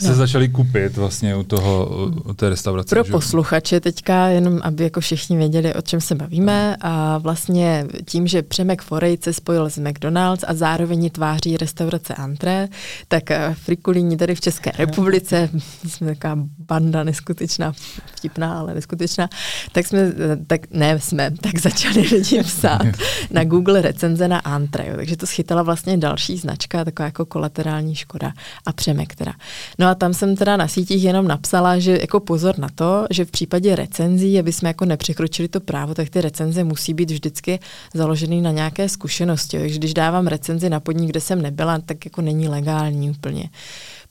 se 0.01 0.09
no. 0.09 0.15
začali 0.15 0.49
kupit 0.49 0.97
vlastně 0.97 1.37
u 1.37 1.43
toho, 1.43 1.89
u 2.25 2.35
té 2.35 2.49
restaurace. 2.49 2.95
Pro 2.95 3.05
že? 3.05 3.13
posluchače 3.13 3.81
teďka, 3.81 4.27
jenom 4.27 4.61
aby 4.63 4.85
jako 4.85 5.01
všichni 5.01 5.37
věděli, 5.37 5.75
o 5.75 5.83
čem 5.83 6.01
se 6.01 6.15
bavíme, 6.15 6.77
a 6.81 7.19
vlastně 7.19 7.87
tím, 8.05 8.27
že 8.27 8.43
Přemek 8.43 8.83
Forej 8.83 9.19
se 9.21 9.33
spojil 9.33 9.71
s 9.71 9.79
McDonald's 9.79 10.45
a 10.49 10.55
zároveň 10.55 11.11
tváří 11.11 11.57
restaurace 11.57 12.15
Antre, 12.15 12.69
tak 13.09 13.31
eh, 13.31 13.55
frikulíni 13.55 14.17
tady 14.17 14.35
v 14.35 14.41
České 14.41 14.73
republice, 14.79 15.51
jsme 15.89 16.15
taková 16.15 16.43
banda 16.59 17.05
neskutečná, 17.05 17.73
vtipná, 18.17 18.59
ale 18.59 18.75
neskutečná, 18.75 19.29
tak 19.73 19.87
jsme, 19.87 19.99
eh, 19.99 20.37
tak 20.47 20.61
ne 20.71 21.01
jsme, 21.01 21.31
tak 21.41 21.59
začali 21.59 22.01
lidi 22.01 22.43
psát 22.43 22.87
na 23.31 23.45
Google 23.45 23.83
recenze 23.83 24.29
na 24.29 24.39
Antre, 24.39 24.87
jo, 24.89 24.97
takže 24.97 25.17
to 25.17 25.27
schytala 25.27 25.63
vlastně 25.63 25.97
další 25.97 26.39
značka, 26.39 26.85
taková 26.85 27.05
jako 27.05 27.27
kolaterální 27.27 27.95
škoda 27.95 28.33
a 28.67 28.73
Přemek 28.73 29.15
teda. 29.15 29.33
No 29.79 29.88
a 29.88 29.94
tam 29.94 30.14
jsem 30.14 30.37
teda 30.37 30.57
na 30.57 30.68
sítích 30.68 31.05
jenom 31.05 31.29
napsala, 31.29 31.79
že 31.79 31.98
jako 32.01 32.20
pozor 32.20 32.59
na 32.59 32.68
to, 32.74 33.07
že 33.11 33.24
v 33.24 33.31
případě 33.31 33.77
recenzí, 33.77 34.38
aby 34.38 34.53
jsme 34.53 34.68
jako 34.68 34.85
nepřekročili 34.85 35.48
to 35.48 35.61
právo, 35.61 35.94
tak 35.94 36.09
ty 36.09 36.20
recenze 36.20 36.64
musí 36.64 36.94
být 36.94 37.11
vždycky 37.11 37.59
založeny 37.94 38.40
na 38.40 38.51
nějaké 38.51 38.88
zkušenosti. 38.88 39.59
Takže 39.59 39.79
když 39.79 39.94
dávám 39.94 40.27
recenzi 40.27 40.70
na 40.70 40.81
podnik, 40.81 41.11
kde 41.11 41.20
jsem 41.20 41.42
nebyla, 41.42 41.79
tak 41.79 42.05
jako 42.05 42.22
není 42.22 42.48
legální 42.48 43.11
úplně 43.11 43.51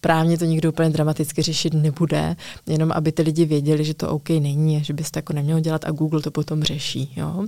právně 0.08 0.38
to 0.38 0.46
nikdo 0.46 0.70
úplně 0.70 0.90
dramaticky 0.90 1.42
řešit 1.42 1.74
nebude, 1.74 2.36
jenom 2.68 2.92
aby 2.92 3.12
ty 3.12 3.22
lidi 3.22 3.46
věděli, 3.46 3.84
že 3.84 3.94
to 3.94 4.10
OK 4.10 4.30
není, 4.30 4.84
že 4.84 4.94
byste 4.94 5.18
jako 5.18 5.34
neměl 5.34 5.60
dělat 5.60 5.86
a 5.86 5.92
Google 5.92 6.22
to 6.22 6.32
potom 6.32 6.64
řeší. 6.64 7.14
Jo? 7.16 7.46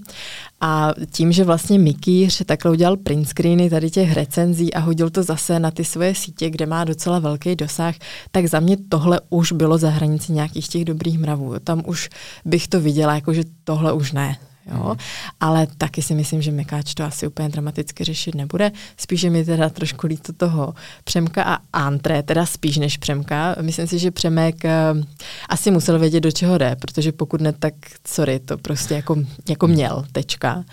A 0.62 0.94
tím, 1.12 1.32
že 1.32 1.44
vlastně 1.44 1.80
Mikýř 1.80 2.42
takhle 2.46 2.72
udělal 2.72 2.98
print 2.98 3.28
screeny 3.30 3.70
tady 3.70 3.90
těch 3.90 4.14
recenzí 4.14 4.74
a 4.74 4.80
hodil 4.80 5.10
to 5.10 5.24
zase 5.24 5.60
na 5.60 5.72
ty 5.72 5.86
svoje 5.86 6.16
sítě, 6.16 6.50
kde 6.50 6.66
má 6.66 6.84
docela 6.84 7.20
velký 7.20 7.56
dosah, 7.56 7.96
tak 8.32 8.46
za 8.46 8.60
mě 8.60 8.78
tohle 8.90 9.22
už 9.30 9.52
bylo 9.52 9.78
za 9.78 9.90
hranici 9.90 10.32
nějakých 10.32 10.68
těch 10.68 10.86
dobrých 10.86 11.20
mravů. 11.20 11.54
Tam 11.64 11.84
už 11.86 12.10
bych 12.46 12.68
to 12.68 12.80
viděla, 12.80 13.16
jako 13.16 13.34
že 13.34 13.44
tohle 13.64 13.94
už 13.94 14.12
ne. 14.12 14.49
Jo? 14.72 14.96
Ale 15.40 15.68
taky 15.78 16.02
si 16.02 16.16
myslím, 16.16 16.42
že 16.42 16.52
Mekáč 16.52 16.94
to 16.94 17.04
asi 17.04 17.28
úplně 17.28 17.50
dramaticky 17.50 18.04
řešit 18.04 18.36
nebude. 18.36 18.72
Spíše 18.98 19.30
mi 19.30 19.46
teda 19.46 19.70
trošku 19.70 20.08
líto 20.08 20.34
toho 20.34 20.74
Přemka 21.04 21.44
a 21.44 21.58
Antré, 21.74 22.24
teda 22.24 22.46
spíš 22.46 22.78
než 22.78 22.98
Přemka. 22.98 23.56
Myslím 23.62 23.88
si, 23.88 24.00
že 24.00 24.12
Přemek 24.12 24.56
uh, 24.64 25.04
asi 25.50 25.72
musel 25.72 26.00
vědět, 26.00 26.22
do 26.22 26.32
čeho 26.32 26.58
jde, 26.58 26.76
protože 26.76 27.12
pokud 27.12 27.42
ne, 27.42 27.54
tak 27.54 27.74
sorry, 28.08 28.40
to 28.40 28.58
prostě 28.58 28.94
jako, 28.94 29.16
jako 29.50 29.68
měl, 29.68 30.06
tečka. 30.12 30.64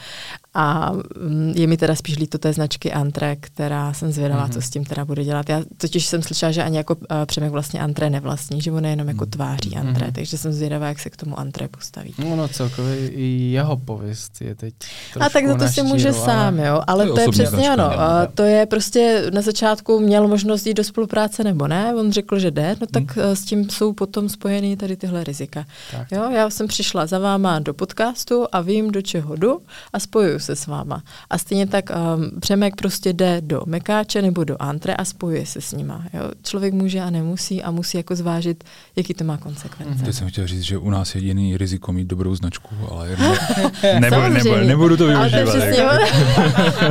A 0.58 0.92
mm, 0.92 1.52
je 1.56 1.66
mi 1.66 1.76
teda 1.76 1.94
spíš 1.94 2.18
líto 2.18 2.38
té 2.38 2.52
značky 2.52 2.92
Antre, 2.92 3.36
která 3.36 3.92
jsem 3.92 4.12
zvědavá, 4.12 4.48
mm-hmm. 4.48 4.52
co 4.52 4.62
s 4.62 4.70
tím 4.70 4.84
teda 4.84 5.04
bude 5.04 5.24
dělat. 5.24 5.48
Já 5.48 5.62
totiž 5.76 6.06
jsem 6.06 6.22
slyšela, 6.22 6.52
že 6.52 6.62
ani 6.62 6.76
jako 6.76 6.94
uh, 6.94 7.00
Přemek 7.26 7.52
vlastně 7.52 7.80
Antre 7.80 8.10
nevlastní, 8.10 8.60
že 8.60 8.72
on 8.72 8.84
je 8.84 8.90
jenom 8.90 9.08
jako 9.08 9.24
mhm. 9.24 9.30
tváří 9.30 9.76
Antre, 9.76 10.06
mm-hmm. 10.06 10.12
takže 10.12 10.38
jsem 10.38 10.52
zvědavá, 10.52 10.88
jak 10.88 10.98
se 10.98 11.10
k 11.10 11.16
tomu 11.16 11.38
Antre 11.38 11.68
postaví. 11.68 12.14
No, 12.18 12.36
no 12.36 12.48
celkově 12.48 13.08
i 13.08 13.24
jeho 13.52 13.76
pověst 13.76 14.40
je 14.40 14.54
teď 14.54 14.74
A 15.20 15.28
tak 15.28 15.46
za 15.48 15.54
to 15.54 15.68
si 15.68 15.82
může 15.82 16.08
ale... 16.08 16.18
sám, 16.18 16.58
jo, 16.58 16.82
ale 16.86 17.06
to, 17.06 17.14
to 17.14 17.20
je 17.20 17.28
přesně 17.28 17.70
ano. 17.70 18.00
A 18.00 18.26
to 18.26 18.42
je 18.42 18.66
prostě 18.66 19.30
na 19.34 19.42
začátku 19.42 20.00
měl 20.00 20.28
možnost 20.28 20.66
jít 20.66 20.74
do 20.74 20.84
spolupráce 20.84 21.44
nebo 21.44 21.68
ne, 21.68 21.94
on 21.94 22.12
řekl, 22.12 22.38
že 22.38 22.50
jde, 22.50 22.76
no 22.80 22.86
tak 22.86 23.16
mm. 23.16 23.22
s 23.22 23.44
tím 23.44 23.70
jsou 23.70 23.92
potom 23.92 24.28
spojeny 24.28 24.76
tady 24.76 24.96
tyhle 24.96 25.24
rizika. 25.24 25.64
Tak. 25.90 26.12
Jo, 26.12 26.30
já 26.30 26.50
jsem 26.50 26.66
přišla 26.66 27.06
za 27.06 27.18
váma 27.18 27.58
do 27.58 27.74
podcastu 27.74 28.46
a 28.52 28.60
vím, 28.60 28.90
do 28.90 29.02
čeho 29.02 29.36
jdu 29.36 29.60
a 29.92 29.98
spojuju 29.98 30.38
se 30.46 30.56
s 30.56 30.66
váma. 30.66 31.02
A 31.30 31.38
stejně 31.38 31.66
tak 31.66 31.90
um, 31.90 32.40
Přemek 32.40 32.76
prostě 32.76 33.12
jde 33.12 33.40
do 33.40 33.62
Mekáče 33.66 34.22
nebo 34.22 34.44
do 34.44 34.56
Antre 34.58 34.94
a 34.94 35.04
spojuje 35.04 35.46
se 35.46 35.60
s 35.60 35.72
nima. 35.72 36.04
Jo? 36.12 36.30
Člověk 36.42 36.74
může 36.74 37.00
a 37.00 37.10
nemusí 37.10 37.62
a 37.62 37.70
musí 37.70 37.96
jako 37.96 38.16
zvážit, 38.16 38.64
jaký 38.96 39.14
to 39.14 39.24
má 39.24 39.36
konsekvence. 39.36 40.04
Teď 40.04 40.14
jsem 40.14 40.28
chtěl 40.28 40.46
říct, 40.46 40.62
že 40.62 40.78
u 40.78 40.90
nás 40.90 41.14
je 41.14 41.20
jediný 41.20 41.56
riziko 41.56 41.92
mít 41.92 42.08
dobrou 42.08 42.34
značku, 42.34 42.74
ale 42.90 43.08
nebo, 44.00 44.28
nebo, 44.28 44.56
nebudu 44.56 44.96
to 44.96 45.06
využívat. 45.06 45.44
To 45.44 45.50
přesně, 45.50 45.84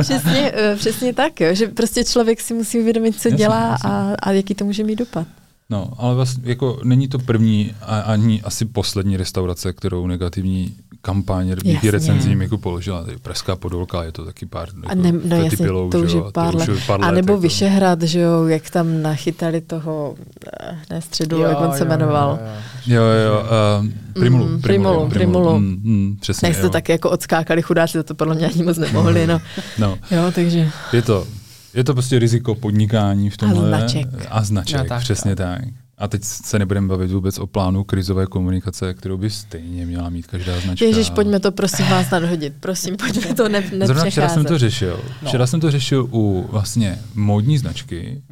přesně, 0.00 0.52
eh, 0.54 0.76
přesně 0.76 1.12
tak, 1.12 1.40
jo? 1.40 1.54
že 1.54 1.68
prostě 1.68 2.04
člověk 2.04 2.40
si 2.40 2.54
musí 2.54 2.80
uvědomit, 2.80 3.20
co 3.20 3.28
jasně, 3.28 3.38
dělá 3.38 3.70
jasně. 3.70 3.90
A, 3.90 4.14
a 4.22 4.30
jaký 4.32 4.54
to 4.54 4.64
může 4.64 4.84
mít 4.84 4.96
dopad. 4.96 5.26
No, 5.70 5.92
ale 5.98 6.14
vlastně 6.14 6.42
jako 6.46 6.80
není 6.84 7.08
to 7.08 7.18
první 7.18 7.72
a 7.82 8.00
ani 8.00 8.42
asi 8.42 8.64
poslední 8.64 9.16
restaurace, 9.16 9.72
kterou 9.72 10.06
negativní 10.06 10.76
kampaň 11.06 11.54
díky 11.62 11.90
recenzím 11.90 12.42
jako 12.42 12.58
položila. 12.58 13.04
Tady 13.04 13.16
Pražská 13.16 13.56
podolka, 13.56 14.04
je 14.04 14.12
to 14.12 14.24
taky 14.24 14.46
pár 14.46 14.68
jako, 14.68 14.88
a 14.88 14.94
ne, 14.94 15.12
no 15.12 15.36
jasně, 15.36 15.66
pilou, 15.66 15.90
to 15.90 16.00
už 16.00 16.12
je 16.12 16.20
pár 16.32 16.54
let. 16.54 16.70
pár 16.86 17.04
a 17.04 17.10
nebo 17.10 17.32
jako. 17.32 17.40
Vyšehrad, 17.40 18.02
že 18.02 18.20
jo, 18.20 18.46
jak 18.46 18.70
tam 18.70 19.02
nachytali 19.02 19.60
toho, 19.60 20.14
eh, 20.60 20.78
ne 20.90 21.00
středu, 21.00 21.36
jo, 21.36 21.42
jak 21.42 21.60
on 21.60 21.72
se 21.72 21.84
jo, 21.84 21.88
jmenoval. 21.88 22.38
Jo, 22.86 23.02
jo, 23.02 23.32
jo 23.32 23.42
uh, 23.80 23.88
Primulu. 24.12 24.46
Mm, 24.46 24.60
primulu, 24.60 25.08
Primulu. 25.08 25.58
Mm, 25.58 25.80
mm, 25.82 26.16
přesně, 26.20 26.48
Jak 26.48 26.60
to 26.60 26.68
tak 26.68 26.88
jako 26.88 27.10
odskákali 27.10 27.62
chudáci, 27.62 28.02
to 28.02 28.14
podle 28.14 28.34
mě 28.34 28.46
ani 28.46 28.62
moc 28.62 28.78
nemohli, 28.78 29.26
no. 29.26 29.40
no. 29.78 29.98
Jo, 30.10 30.32
takže. 30.34 30.70
Je 30.92 31.02
to, 31.02 31.26
je 31.74 31.84
to 31.84 31.92
prostě 31.92 32.18
riziko 32.18 32.54
podnikání 32.54 33.30
v 33.30 33.36
tomhle. 33.36 33.74
A 33.74 33.78
značek. 33.78 34.06
A 34.30 34.44
značek, 34.44 34.78
no, 34.78 34.84
tak, 34.84 35.00
přesně 35.00 35.36
tak. 35.36 35.58
tak. 35.58 35.85
A 35.98 36.08
teď 36.08 36.24
se 36.24 36.58
nebudeme 36.58 36.88
bavit 36.88 37.10
vůbec 37.10 37.38
o 37.38 37.46
plánu 37.46 37.84
krizové 37.84 38.26
komunikace, 38.26 38.94
kterou 38.94 39.16
by 39.16 39.30
stejně 39.30 39.86
měla 39.86 40.10
mít 40.10 40.26
každá 40.26 40.60
značka. 40.60 40.84
Ježíš, 40.84 41.10
pojďme 41.10 41.40
to 41.40 41.52
prosím 41.52 41.86
vás 41.86 42.10
nadhodit. 42.10 42.54
Prosím, 42.60 42.96
pojďme 42.96 43.34
to 43.34 43.48
ne, 43.48 43.62
Zrovna 43.84 44.04
včera 44.04 44.28
jsem 44.28 44.44
to 44.44 44.58
řešil. 44.58 45.00
No. 45.22 45.28
Včera 45.28 45.46
jsem 45.46 45.60
to 45.60 45.70
řešil 45.70 46.08
u 46.12 46.48
vlastně 46.52 46.98
módní 47.14 47.58
značky, 47.58 48.22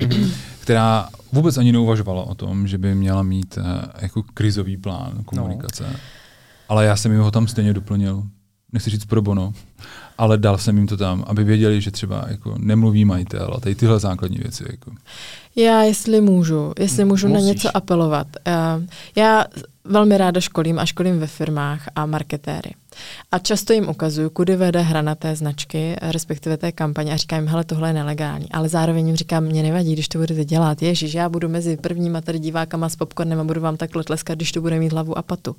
která 0.61 1.09
vůbec 1.33 1.59
ani 1.59 1.73
neuvažovala 1.73 2.23
o 2.23 2.35
tom, 2.35 2.69
že 2.69 2.79
by 2.79 2.95
měla 2.95 3.23
mít 3.23 3.57
uh, 3.57 3.65
jako 4.01 4.23
krizový 4.35 4.77
plán 4.77 5.23
komunikace. 5.25 5.85
No. 5.93 5.99
Ale 6.69 6.85
já 6.85 6.97
jsem 6.97 7.19
ho 7.19 7.31
tam 7.31 7.49
stejně 7.49 7.73
doplnil. 7.73 8.23
Nechci 8.75 8.91
říct 8.91 9.05
pro 9.05 9.23
bono, 9.23 9.53
ale 10.19 10.39
dal 10.39 10.59
jsem 10.59 10.77
jim 10.77 10.87
to 10.87 10.97
tam, 10.97 11.25
aby 11.27 11.45
věděli, 11.45 11.81
že 11.81 11.91
třeba 11.91 12.25
jako 12.29 12.55
nemluví 12.59 13.05
majitel 13.05 13.55
a 13.57 13.61
tady 13.61 13.75
tyhle 13.75 14.01
základní 14.01 14.39
věci. 14.39 14.65
Jako. 14.71 14.91
Já, 15.57 15.83
jestli 15.83 16.21
můžu, 16.21 16.73
jestli 16.79 17.05
můžu 17.05 17.29
Musíš. 17.29 17.43
na 17.43 17.49
něco 17.49 17.77
apelovat. 17.77 18.27
Uh, 18.47 18.85
já 19.17 19.45
velmi 19.85 20.19
ráda 20.19 20.41
školím 20.41 20.79
a 20.79 20.87
školím 20.87 21.19
ve 21.19 21.27
firmách 21.27 21.89
a 21.97 22.07
marketéry. 22.07 22.71
A 23.33 23.39
často 23.39 23.73
jim 23.73 23.89
ukazuju, 23.89 24.31
kudy 24.31 24.57
vede 24.57 24.81
hra 24.81 25.03
na 25.03 25.15
té 25.15 25.37
značky, 25.37 25.97
respektive 26.01 26.57
té 26.57 26.73
kampaně 26.73 27.13
a 27.13 27.17
říkám 27.17 27.39
jim, 27.39 27.49
hele, 27.49 27.65
tohle 27.65 27.89
je 27.89 27.93
nelegální. 27.93 28.53
Ale 28.53 28.69
zároveň 28.69 29.07
jim 29.07 29.17
říkám, 29.17 29.45
mě 29.45 29.63
nevadí, 29.63 29.93
když 29.93 30.09
to 30.09 30.19
budete 30.19 30.45
dělat. 30.45 30.83
Ježíš, 30.83 31.15
já 31.15 31.29
budu 31.29 31.49
mezi 31.49 31.77
prvníma 31.77 32.21
tady 32.21 32.39
divákama 32.39 32.89
s 32.89 32.97
popcornem 32.97 33.41
a 33.41 33.45
budu 33.45 33.61
vám 33.61 33.77
takhle 33.77 34.05
tleskat, 34.05 34.35
když 34.35 34.53
to 34.53 34.61
bude 34.61 34.79
mít 34.79 34.93
hlavu 34.93 35.19
a 35.19 35.23
patu. 35.23 35.57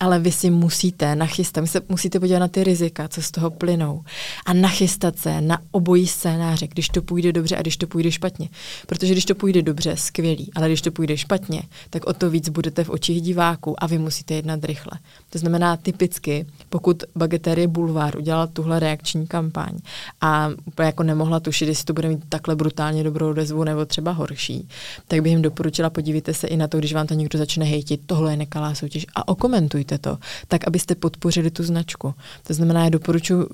Ale 0.00 0.18
vy 0.18 0.32
si 0.32 0.50
musíte 0.50 1.16
nachystat, 1.16 1.60
vy 1.60 1.66
se 1.66 1.80
musíte 1.88 2.20
podívat 2.20 2.38
na 2.38 2.48
ty 2.48 2.64
rizika, 2.64 3.08
co 3.08 3.22
z 3.22 3.30
toho 3.30 3.50
plynou. 3.50 4.02
A 4.46 4.52
nachystat 4.52 5.18
se 5.18 5.40
na 5.40 5.58
obojí 5.70 6.06
scénáře, 6.06 6.66
když 6.66 6.88
to 6.88 7.02
půjde 7.02 7.32
dobře 7.32 7.56
a 7.56 7.60
když 7.60 7.76
to 7.76 7.86
půjde 7.86 8.10
špatně. 8.10 8.48
Protože 8.86 9.12
když 9.12 9.24
to 9.24 9.34
půjde 9.34 9.62
dobře, 9.62 9.96
skvělý, 9.96 10.50
ale 10.54 10.68
když 10.68 10.82
to 10.82 10.90
půjde 10.90 11.16
špatně, 11.16 11.62
tak 11.90 12.06
o 12.06 12.12
to 12.12 12.30
víc 12.30 12.48
budete 12.48 12.84
v 12.84 12.90
očích 12.90 13.22
diváků 13.22 13.84
a 13.84 13.86
vy 13.86 13.98
musíte 13.98 14.34
jednat 14.34 14.64
rychle. 14.64 14.92
To 15.36 15.40
znamená 15.40 15.76
typicky, 15.76 16.46
pokud 16.68 17.02
Bageterie 17.16 17.68
Bulvár 17.68 18.18
udělala 18.18 18.46
tuhle 18.46 18.80
reakční 18.80 19.26
kampaň 19.26 19.72
a 20.20 20.50
úplně 20.64 20.86
jako 20.86 21.02
nemohla 21.02 21.40
tušit, 21.40 21.68
jestli 21.68 21.84
to 21.84 21.92
bude 21.92 22.08
mít 22.08 22.24
takhle 22.28 22.56
brutálně 22.56 23.04
dobrou 23.04 23.30
odezvu 23.30 23.64
nebo 23.64 23.84
třeba 23.84 24.12
horší, 24.12 24.68
tak 25.08 25.20
bych 25.20 25.32
jim 25.32 25.42
doporučila, 25.42 25.90
podívejte 25.90 26.34
se 26.34 26.46
i 26.46 26.56
na 26.56 26.68
to, 26.68 26.78
když 26.78 26.92
vám 26.92 27.06
to 27.06 27.14
někdo 27.14 27.38
začne 27.38 27.64
hejtit, 27.64 28.00
tohle 28.06 28.32
je 28.32 28.36
nekalá 28.36 28.74
soutěž 28.74 29.06
a 29.14 29.28
okomentujte 29.28 29.98
to, 29.98 30.18
tak 30.48 30.66
abyste 30.66 30.94
podpořili 30.94 31.50
tu 31.50 31.62
značku. 31.62 32.14
To 32.46 32.54
znamená, 32.54 32.84
já 32.84 32.90
doporučuji, 32.90 33.46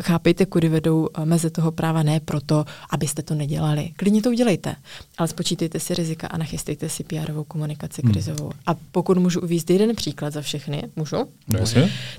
chápejte, 0.00 0.46
kudy 0.46 0.68
vedou 0.68 1.08
meze 1.24 1.50
toho 1.50 1.72
práva, 1.72 2.02
ne 2.02 2.20
proto, 2.20 2.64
abyste 2.90 3.22
to 3.22 3.34
nedělali. 3.34 3.90
Klidně 3.96 4.22
to 4.22 4.30
udělejte, 4.30 4.76
ale 5.18 5.28
spočítejte 5.28 5.80
si 5.80 5.94
rizika 5.94 6.26
a 6.26 6.38
nachystejte 6.38 6.88
si 6.88 7.02
PR-ovou 7.02 7.44
komunikaci 7.44 8.02
hmm. 8.02 8.12
krizovou. 8.12 8.44
Hmm. 8.44 8.60
A 8.66 8.74
pokud 8.92 9.18
můžu 9.18 9.40
uvíct 9.40 9.70
jeden 9.70 9.96
příklad 9.96 10.32
za 10.32 10.40
všechny, 10.40 10.82
můžu? 10.96 11.09
No, 11.48 11.60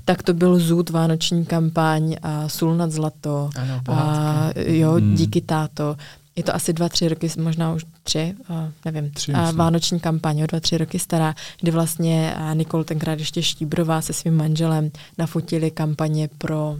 tak 0.04 0.22
to 0.22 0.34
byl 0.34 0.58
Zůd 0.58 0.90
vánoční 0.90 1.44
kampaň 1.44 2.16
a 2.22 2.48
Sůl 2.48 2.76
nad 2.76 2.92
zlato. 2.92 3.50
Ano, 3.56 3.80
a, 3.88 4.50
jo, 4.56 4.92
hmm. 4.92 5.14
díky 5.14 5.40
táto. 5.40 5.96
Je 6.36 6.42
to 6.42 6.54
asi 6.54 6.72
dva, 6.72 6.88
tři 6.88 7.08
roky, 7.08 7.30
možná 7.38 7.72
už 7.72 7.84
tři, 8.02 8.34
nevím, 8.84 9.10
tři, 9.10 9.32
a 9.32 9.50
vánoční 9.50 10.00
kampaň, 10.00 10.38
jo, 10.38 10.46
dva, 10.46 10.60
tři 10.60 10.78
roky 10.78 10.98
stará, 10.98 11.34
kdy 11.60 11.70
vlastně 11.70 12.34
Nikol 12.54 12.84
tenkrát 12.84 13.18
ještě 13.18 13.42
Štíbrová 13.42 14.00
se 14.00 14.12
svým 14.12 14.36
manželem 14.36 14.90
nafotili 15.18 15.70
kampaně 15.70 16.28
pro 16.38 16.76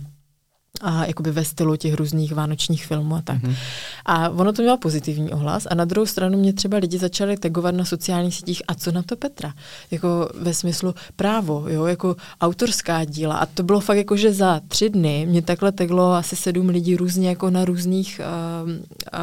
a 0.81 1.07
jakoby 1.07 1.31
ve 1.31 1.45
stylu 1.45 1.77
těch 1.77 1.95
různých 1.95 2.35
vánočních 2.35 2.87
filmů 2.87 3.15
a 3.15 3.23
tak. 3.23 3.43
Mm-hmm. 3.43 3.57
A 4.05 4.29
ono 4.29 4.53
to 4.53 4.63
mělo 4.63 4.79
pozitivní 4.79 5.33
ohlas 5.33 5.67
a 5.71 5.75
na 5.75 5.85
druhou 5.85 6.07
stranu 6.07 6.39
mě 6.39 6.53
třeba 6.53 6.77
lidi 6.79 6.99
začali 6.99 7.37
tagovat 7.37 7.75
na 7.75 7.85
sociálních 7.85 8.35
sítích 8.35 8.63
a 8.69 8.75
co 8.75 8.93
na 8.93 9.03
to 9.03 9.17
Petra? 9.17 9.55
Jako 9.91 10.29
ve 10.35 10.55
smyslu 10.55 10.95
právo, 11.17 11.65
jo, 11.69 11.85
jako 11.85 12.17
autorská 12.41 13.05
díla 13.05 13.37
a 13.37 13.47
to 13.47 13.63
bylo 13.63 13.81
fakt 13.81 13.97
jako, 13.97 14.17
že 14.17 14.33
za 14.33 14.61
tři 14.69 14.91
dny 14.91 15.27
mě 15.29 15.43
takhle 15.43 15.73
teglo 15.73 16.13
asi 16.13 16.37
sedm 16.37 16.69
lidí 16.69 16.97
různě 16.97 17.29
jako 17.29 17.51
na 17.51 17.65
různých 17.65 18.21
uh, 18.65 18.71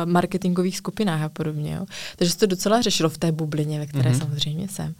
marketingových 0.05 0.77
skupinách 0.77 1.21
a 1.21 1.29
podobně, 1.29 1.73
jo. 1.73 1.85
Takže 2.15 2.31
se 2.31 2.39
to 2.39 2.45
docela 2.45 2.81
řešilo 2.81 3.09
v 3.09 3.17
té 3.17 3.31
bublině, 3.31 3.79
ve 3.79 3.85
které 3.85 4.12
mm-hmm. 4.12 4.19
samozřejmě 4.19 4.67
jsem. 4.67 4.95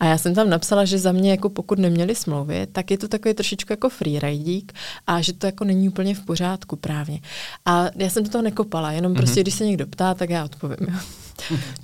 A 0.00 0.04
já 0.06 0.18
jsem 0.18 0.34
tam 0.34 0.50
napsala, 0.50 0.84
že 0.84 0.98
za 0.98 1.12
mě 1.12 1.30
jako 1.30 1.50
pokud 1.50 1.78
neměli 1.78 2.14
smlouvy, 2.14 2.66
tak 2.72 2.90
je 2.90 2.98
to 2.98 3.08
takový 3.08 3.34
trošičku 3.34 3.72
jako 3.72 3.88
freeridík 3.88 4.72
a 5.06 5.20
že 5.20 5.32
to 5.32 5.46
jako 5.46 5.64
není 5.64 5.91
úplně 5.92 6.14
v 6.14 6.24
pořádku 6.24 6.76
právně. 6.76 7.20
A 7.66 7.84
já 7.96 8.10
jsem 8.10 8.24
do 8.24 8.30
toho 8.30 8.42
nekopala, 8.42 8.92
jenom 8.92 9.12
mm-hmm. 9.12 9.16
prostě, 9.16 9.40
když 9.40 9.54
se 9.54 9.66
někdo 9.66 9.86
ptá, 9.86 10.14
tak 10.14 10.30
já 10.30 10.44
odpovím. 10.44 10.98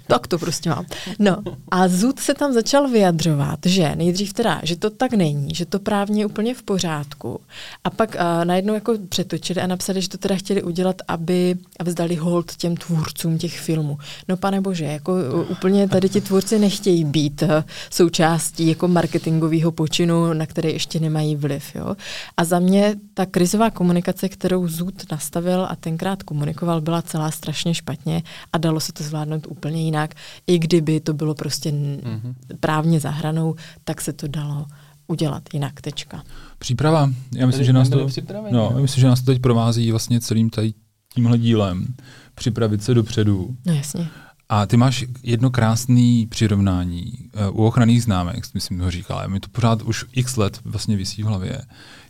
Tak 0.06 0.26
to 0.26 0.38
prostě 0.38 0.70
mám. 0.70 0.86
No 1.18 1.36
a 1.70 1.88
Zud 1.88 2.20
se 2.20 2.34
tam 2.34 2.52
začal 2.52 2.88
vyjadřovat, 2.88 3.58
že 3.66 3.96
nejdřív 3.96 4.32
teda, 4.32 4.60
že 4.62 4.76
to 4.76 4.90
tak 4.90 5.12
není, 5.12 5.54
že 5.54 5.66
to 5.66 5.78
právně 5.78 6.22
je 6.22 6.26
úplně 6.26 6.54
v 6.54 6.62
pořádku. 6.62 7.40
A 7.84 7.90
pak 7.90 8.14
uh, 8.14 8.44
najednou 8.44 8.74
jako 8.74 8.94
přetočili 9.08 9.60
a 9.60 9.66
napsali, 9.66 10.02
že 10.02 10.08
to 10.08 10.18
teda 10.18 10.36
chtěli 10.36 10.62
udělat, 10.62 10.96
aby, 11.08 11.56
aby 11.78 11.90
zdali 11.90 12.16
hold 12.16 12.56
těm 12.56 12.76
tvůrcům 12.76 13.38
těch 13.38 13.60
filmů. 13.60 13.98
No 14.28 14.36
pane 14.36 14.60
bože, 14.60 14.84
jako 14.84 15.12
uh, 15.12 15.50
úplně 15.50 15.88
tady 15.88 16.08
ti 16.08 16.20
tvůrci 16.20 16.58
nechtějí 16.58 17.04
být 17.04 17.42
uh, 17.42 17.48
součástí 17.90 18.68
jako 18.68 18.88
marketingového 18.88 19.72
počinu, 19.72 20.32
na 20.32 20.46
který 20.46 20.72
ještě 20.72 21.00
nemají 21.00 21.36
vliv. 21.36 21.74
Jo? 21.74 21.96
A 22.36 22.44
za 22.44 22.58
mě 22.58 22.94
ta 23.14 23.26
krizová 23.26 23.70
komunikace, 23.70 24.28
kterou 24.28 24.68
Zud 24.68 25.12
nastavil 25.12 25.66
a 25.70 25.76
tenkrát 25.76 26.22
komunikoval, 26.22 26.80
byla 26.80 27.02
celá 27.02 27.30
strašně 27.30 27.74
špatně 27.74 28.22
a 28.52 28.58
dalo 28.58 28.80
se 28.80 28.92
to 28.92 29.04
zvládnout 29.04 29.46
úplně 29.48 29.82
jinak. 29.82 30.14
I 30.46 30.58
kdyby 30.58 31.00
to 31.00 31.14
bylo 31.14 31.34
prostě 31.34 31.70
mm-hmm. 31.70 32.34
právně 32.60 33.00
zahranou, 33.00 33.54
tak 33.84 34.00
se 34.00 34.12
to 34.12 34.28
dalo 34.28 34.66
udělat 35.06 35.42
jinak. 35.52 35.80
Tečka. 35.80 36.22
Příprava. 36.58 37.10
Já 37.34 37.46
myslím, 37.46 37.64
že 37.64 37.72
nás 37.72 37.88
to, 37.88 38.08
no, 38.50 38.70
já 38.74 38.80
myslím, 38.80 39.00
že 39.00 39.06
nás 39.06 39.20
to 39.20 39.26
teď 39.26 39.42
provází 39.42 39.90
vlastně 39.90 40.20
celým 40.20 40.50
tady 40.50 40.74
tímhle 41.14 41.38
dílem. 41.38 41.94
Připravit 42.34 42.82
se 42.82 42.94
dopředu. 42.94 43.56
No 43.66 43.74
jasně. 43.74 44.08
A 44.48 44.66
ty 44.66 44.76
máš 44.76 45.04
jedno 45.22 45.50
krásné 45.50 46.26
přirovnání 46.28 47.12
uh, 47.50 47.60
u 47.60 47.66
ochranných 47.66 48.02
známek, 48.02 48.44
myslím, 48.54 48.80
ho 48.80 48.90
říkala. 48.90 49.26
Mi 49.26 49.40
to 49.40 49.48
pořád 49.48 49.82
už 49.82 50.04
x 50.12 50.36
let 50.36 50.60
vlastně 50.64 50.96
vysí 50.96 51.22
v 51.22 51.26
hlavě. 51.26 51.62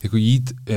Jako 0.02 0.16
jít, 0.16 0.52
uh, 0.70 0.76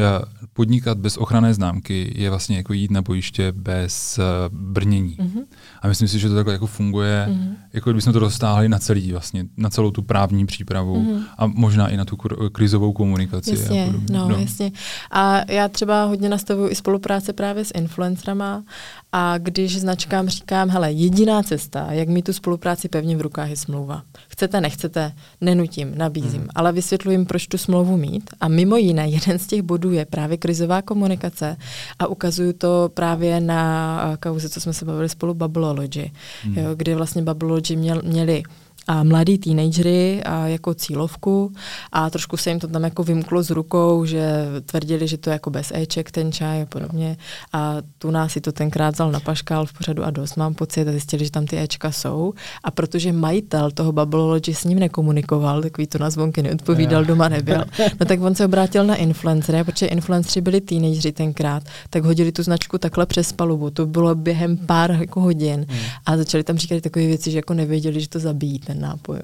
podnikat 0.54 0.98
bez 0.98 1.18
ochranné 1.18 1.54
známky 1.54 2.14
je 2.16 2.30
vlastně 2.30 2.58
jako 2.58 2.74
jít 2.74 2.92
na 2.92 3.02
bojiště 3.02 3.52
bez 3.52 4.20
uh, 4.20 4.58
brnění. 4.58 5.18
Mm-hmm. 5.20 5.44
A 5.82 5.88
myslím 5.88 6.08
si, 6.08 6.20
že 6.20 6.30
to 6.30 6.36
takhle 6.36 6.54
jako 6.54 6.68
funguje, 6.68 7.28
mm-hmm. 7.30 7.54
jako 7.74 7.90
kdybychom 7.90 8.14
to 8.14 8.20
dostáhli 8.20 8.70
na 8.70 8.80
celý 8.80 9.12
vlastně, 9.12 9.46
na 9.58 9.70
celou 9.70 9.92
tu 9.92 10.02
právní 10.02 10.46
přípravu 10.46 10.96
mm-hmm. 10.96 11.24
a 11.38 11.48
možná 11.48 11.88
i 11.88 11.98
na 11.98 12.06
tu 12.06 12.18
krizovou 12.52 12.94
komunikaci. 12.94 13.50
Jasně, 13.50 13.86
a 13.86 13.94
no, 14.12 14.30
no, 14.30 14.38
jasně. 14.38 14.72
A 15.12 15.52
já 15.52 15.68
třeba 15.68 16.04
hodně 16.06 16.30
nastavuju 16.30 16.70
i 16.70 16.76
spolupráce 16.76 17.34
právě 17.34 17.66
s 17.66 17.72
influencerama 17.76 18.64
a 19.12 19.38
když 19.38 19.80
značkám 19.80 20.30
říkám, 20.30 20.70
hele, 20.70 20.92
jediná 20.92 21.44
cesta, 21.44 21.88
jak 21.92 22.08
mít 22.08 22.26
tu 22.26 22.34
spolupráci 22.34 22.90
pevně 22.90 23.18
v 23.18 23.22
rukách, 23.22 23.50
je 23.50 23.58
smlouva. 23.58 24.04
Chcete, 24.28 24.62
nechcete, 24.62 25.14
nenutím, 25.42 25.98
nabízím, 25.98 26.42
mm. 26.42 26.48
ale 26.56 26.72
vysvětluji, 26.72 27.26
proč 27.26 27.48
tu 27.48 27.58
smlouvu 27.58 27.98
mít. 27.98 28.30
A 28.42 28.48
mimo 28.48 28.76
jiné, 28.76 29.10
jeden 29.10 29.40
z 29.40 29.48
těch 29.48 29.62
bodů 29.62 29.92
je 29.92 30.06
právě 30.06 30.38
krizová 30.38 30.82
komunikace 30.82 31.58
a 32.00 32.08
ukazuju 32.08 32.54
to 32.54 32.90
právě 32.94 33.42
na 33.42 34.18
kauze, 34.20 34.50
co 34.50 34.62
jsme 34.62 34.74
se 34.74 34.86
bavili 34.86 35.10
spolu, 35.10 35.34
Babylology, 35.34 36.12
mm. 36.46 36.58
jo, 36.58 36.76
kdy 36.76 36.96
vlastně 36.96 37.22
Babylology 37.22 37.76
měl, 37.76 38.02
měli 38.06 38.44
a 38.88 39.04
mladí 39.04 39.38
teenagery 39.38 40.24
a 40.24 40.48
jako 40.48 40.74
cílovku. 40.74 41.54
A 41.92 42.10
trošku 42.10 42.38
se 42.38 42.50
jim 42.50 42.60
to 42.60 42.68
tam 42.68 42.84
jako 42.84 43.04
vymklo 43.04 43.44
z 43.44 43.50
rukou, 43.50 44.06
že 44.06 44.46
tvrdili, 44.66 45.08
že 45.08 45.18
to 45.18 45.30
je 45.30 45.34
jako 45.34 45.50
bez 45.50 45.72
Eček 45.76 46.12
ten 46.12 46.32
čaj 46.32 46.62
a 46.62 46.66
podobně. 46.66 47.18
A 47.54 47.78
tu 47.98 48.12
nás 48.12 48.32
si 48.32 48.42
to 48.42 48.52
tenkrát 48.52 48.94
vzal 48.94 49.12
na 49.12 49.20
paškál 49.20 49.66
v 49.66 49.74
pořadu 49.74 50.04
a 50.04 50.12
dost 50.12 50.36
mám 50.36 50.54
pocit 50.54 50.88
a 50.88 50.92
zjistili, 50.92 51.26
že 51.26 51.32
tam 51.32 51.46
ty 51.46 51.60
Ečka 51.60 51.92
jsou. 51.92 52.34
A 52.64 52.72
protože 52.72 53.14
majitel 53.14 53.72
toho 53.72 53.92
Babylology 53.92 54.54
s 54.54 54.64
ním 54.64 54.80
nekomunikoval, 54.80 55.62
takový 55.62 55.88
to 55.88 55.98
na 55.98 56.10
zvonky 56.10 56.42
neodpovídal, 56.42 57.06
doma 57.06 57.30
nebyl, 57.30 57.64
no 58.00 58.06
tak 58.06 58.22
on 58.22 58.36
se 58.36 58.46
obrátil 58.46 58.86
na 58.86 58.96
influencery, 58.96 59.64
protože 59.64 59.86
influencery 59.86 60.42
byli 60.42 60.62
teenagery 60.62 61.12
tenkrát, 61.12 61.64
tak 61.90 62.04
hodili 62.04 62.32
tu 62.32 62.44
značku 62.44 62.78
takhle 62.78 63.06
přes 63.06 63.34
palubu, 63.34 63.70
to 63.70 63.86
bylo 63.86 64.16
během 64.16 64.58
pár 64.58 64.92
jako 64.92 65.22
hodin. 65.22 65.66
Hmm. 65.70 65.80
a 66.06 66.18
začali 66.18 66.44
tam 66.44 66.58
říkat 66.58 66.82
takové 66.82 67.06
věci, 67.06 67.32
že 67.32 67.38
jako 67.38 67.54
nevěděli, 67.54 68.02
že 68.02 68.10
to 68.10 68.20
zabíjí 68.20 68.60
ten 68.60 68.81
nápoj. 68.82 69.20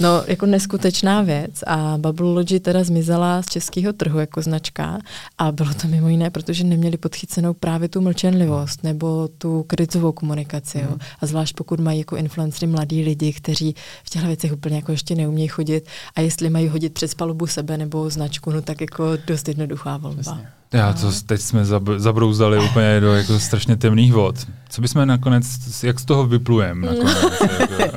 No, 0.00 0.22
jako 0.26 0.46
neskutečná 0.46 1.22
věc 1.22 1.62
a 1.66 1.98
Bubble 1.98 2.44
teda 2.44 2.84
zmizela 2.84 3.42
z 3.42 3.46
českého 3.46 3.92
trhu 3.92 4.18
jako 4.18 4.42
značka 4.42 4.98
a 5.38 5.52
bylo 5.52 5.74
to 5.74 5.88
mimo 5.88 6.08
jiné, 6.08 6.30
protože 6.30 6.64
neměli 6.64 6.96
podchycenou 6.96 7.54
právě 7.54 7.88
tu 7.88 8.00
mlčenlivost 8.00 8.84
nebo 8.84 9.28
tu 9.38 9.62
krizovou 9.62 10.12
komunikaci. 10.12 10.78
Jo. 10.78 10.86
Mhm. 10.90 10.98
A 11.20 11.26
zvlášť 11.26 11.56
pokud 11.56 11.80
mají 11.80 11.98
jako 11.98 12.16
influencery 12.16 12.66
mladí 12.66 13.02
lidi, 13.02 13.32
kteří 13.32 13.74
v 14.04 14.10
těchto 14.10 14.26
věcech 14.26 14.52
úplně 14.52 14.76
jako 14.76 14.92
ještě 14.92 15.14
neumějí 15.14 15.48
chodit 15.48 15.86
a 16.16 16.20
jestli 16.20 16.50
mají 16.50 16.68
hodit 16.68 16.94
přes 16.94 17.14
palubu 17.14 17.46
sebe 17.46 17.78
nebo 17.78 18.10
značku, 18.10 18.50
no 18.50 18.62
tak 18.62 18.80
jako 18.80 19.04
dost 19.26 19.48
jednoduchá 19.48 19.96
volba. 19.96 20.22
Přesně. 20.22 20.48
Já 20.74 20.92
to 20.92 21.12
teď 21.26 21.40
jsme 21.40 21.64
zabrouzdali 21.96 22.58
úplně 22.64 23.00
do 23.00 23.14
jako 23.14 23.38
strašně 23.38 23.76
temných 23.76 24.12
vod. 24.12 24.46
Co 24.68 24.82
bychom 24.82 25.06
nakonec, 25.06 25.44
jak 25.84 26.00
z 26.00 26.04
toho 26.04 26.26
vyplujeme 26.26 26.86
nakonec? 26.86 27.40
jako, 27.60 27.96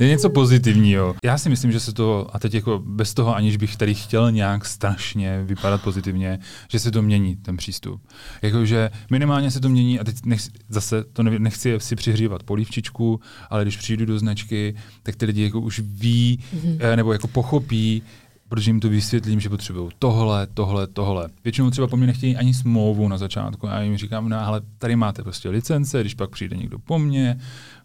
je 0.00 0.08
něco 0.08 0.30
pozitivního. 0.30 1.14
Já 1.24 1.38
si 1.38 1.48
myslím, 1.48 1.72
že 1.72 1.80
se 1.80 1.92
to, 1.92 2.26
a 2.32 2.38
teď 2.38 2.54
jako 2.54 2.82
bez 2.86 3.14
toho, 3.14 3.36
aniž 3.36 3.56
bych 3.56 3.76
tady 3.76 3.94
chtěl 3.94 4.32
nějak 4.32 4.64
strašně 4.64 5.42
vypadat 5.44 5.82
pozitivně, 5.82 6.38
že 6.68 6.78
se 6.78 6.90
to 6.90 7.02
mění, 7.02 7.36
ten 7.36 7.56
přístup. 7.56 8.00
Jakože 8.42 8.90
minimálně 9.10 9.50
se 9.50 9.60
to 9.60 9.68
mění, 9.68 10.00
a 10.00 10.04
teď 10.04 10.16
nechci, 10.24 10.50
zase 10.68 11.04
to 11.12 11.22
nechci 11.22 11.74
si 11.78 11.96
přihřívat 11.96 12.42
polívčičku, 12.42 13.20
ale 13.50 13.62
když 13.62 13.76
přijdu 13.76 14.06
do 14.06 14.18
značky, 14.18 14.74
tak 15.02 15.16
ty 15.16 15.26
lidi 15.26 15.42
jako 15.42 15.60
už 15.60 15.80
ví, 15.84 16.38
mm-hmm. 16.56 16.96
nebo 16.96 17.12
jako 17.12 17.28
pochopí, 17.28 18.02
protože 18.48 18.70
jim 18.70 18.80
to 18.80 18.88
vysvětlím, 18.88 19.40
že 19.40 19.48
potřebují 19.48 19.90
tohle, 19.98 20.46
tohle, 20.54 20.86
tohle. 20.86 21.28
Většinou 21.44 21.70
třeba 21.70 21.86
po 21.86 21.96
mně 21.96 22.06
nechtějí 22.06 22.36
ani 22.36 22.54
smlouvu 22.54 23.08
na 23.08 23.18
začátku. 23.18 23.66
Já 23.66 23.80
jim 23.80 23.96
říkám, 23.96 24.28
no 24.28 24.46
ale 24.46 24.60
tady 24.78 24.96
máte 24.96 25.22
prostě 25.22 25.48
licence, 25.48 26.00
když 26.00 26.14
pak 26.14 26.30
přijde 26.30 26.56
někdo 26.56 26.78
po 26.78 26.98
mně, 26.98 27.38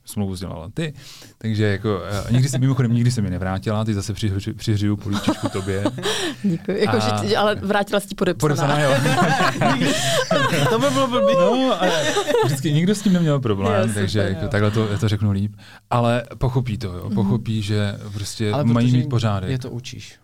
smlouvu 0.06 0.36
sdělala 0.36 0.69
ty. 0.74 0.93
Takže 1.38 1.63
jako, 1.63 2.02
a 2.28 2.32
nikdy 2.32 2.50
se, 2.50 2.58
mimochodem, 2.58 2.93
nikdy 2.93 3.12
se 3.12 3.22
mi 3.22 3.30
nevrátila, 3.30 3.86
ty 3.86 3.93
zase 3.93 4.13
přihřiju, 4.13 4.56
přihřiju 4.56 4.98
políčičku 4.98 5.50
tobě. 5.50 5.84
Děkuji, 6.43 6.82
jako, 6.82 6.98
a... 6.98 7.26
že, 7.26 7.38
ale 7.38 7.56
vrátila 7.56 8.00
jsi 8.00 8.08
ti 8.08 8.15
podepsaná. 8.15 8.76
podepsaná 8.76 8.80
jo. 8.80 8.95
to 10.69 10.80
by 10.80 10.89
bylo 10.89 11.08
blbý. 11.08 11.34
No, 11.34 11.82
ale 11.82 12.04
vždycky 12.45 12.72
nikdo 12.74 12.95
s 12.95 13.02
tím 13.02 13.13
neměl 13.13 13.39
problém, 13.39 13.89
jo, 13.89 13.93
takže 13.93 14.22
super, 14.22 14.36
jako, 14.36 14.48
takhle 14.48 14.72
to, 14.72 14.88
já 14.88 14.98
to 14.98 15.08
řeknu 15.10 15.32
líp. 15.32 15.56
Ale 15.89 16.24
pochopí 16.38 16.78
to, 16.78 16.88
jo, 16.88 17.10
pochopí, 17.10 17.60
mm-hmm. 17.60 17.63
že 17.63 18.00
prostě 18.13 18.52
ale 18.52 18.63
mají 18.63 18.91
mít 18.91 19.10
pořádek. 19.10 19.50
Je 19.50 19.60
to 19.60 19.69
učíš. 19.69 20.19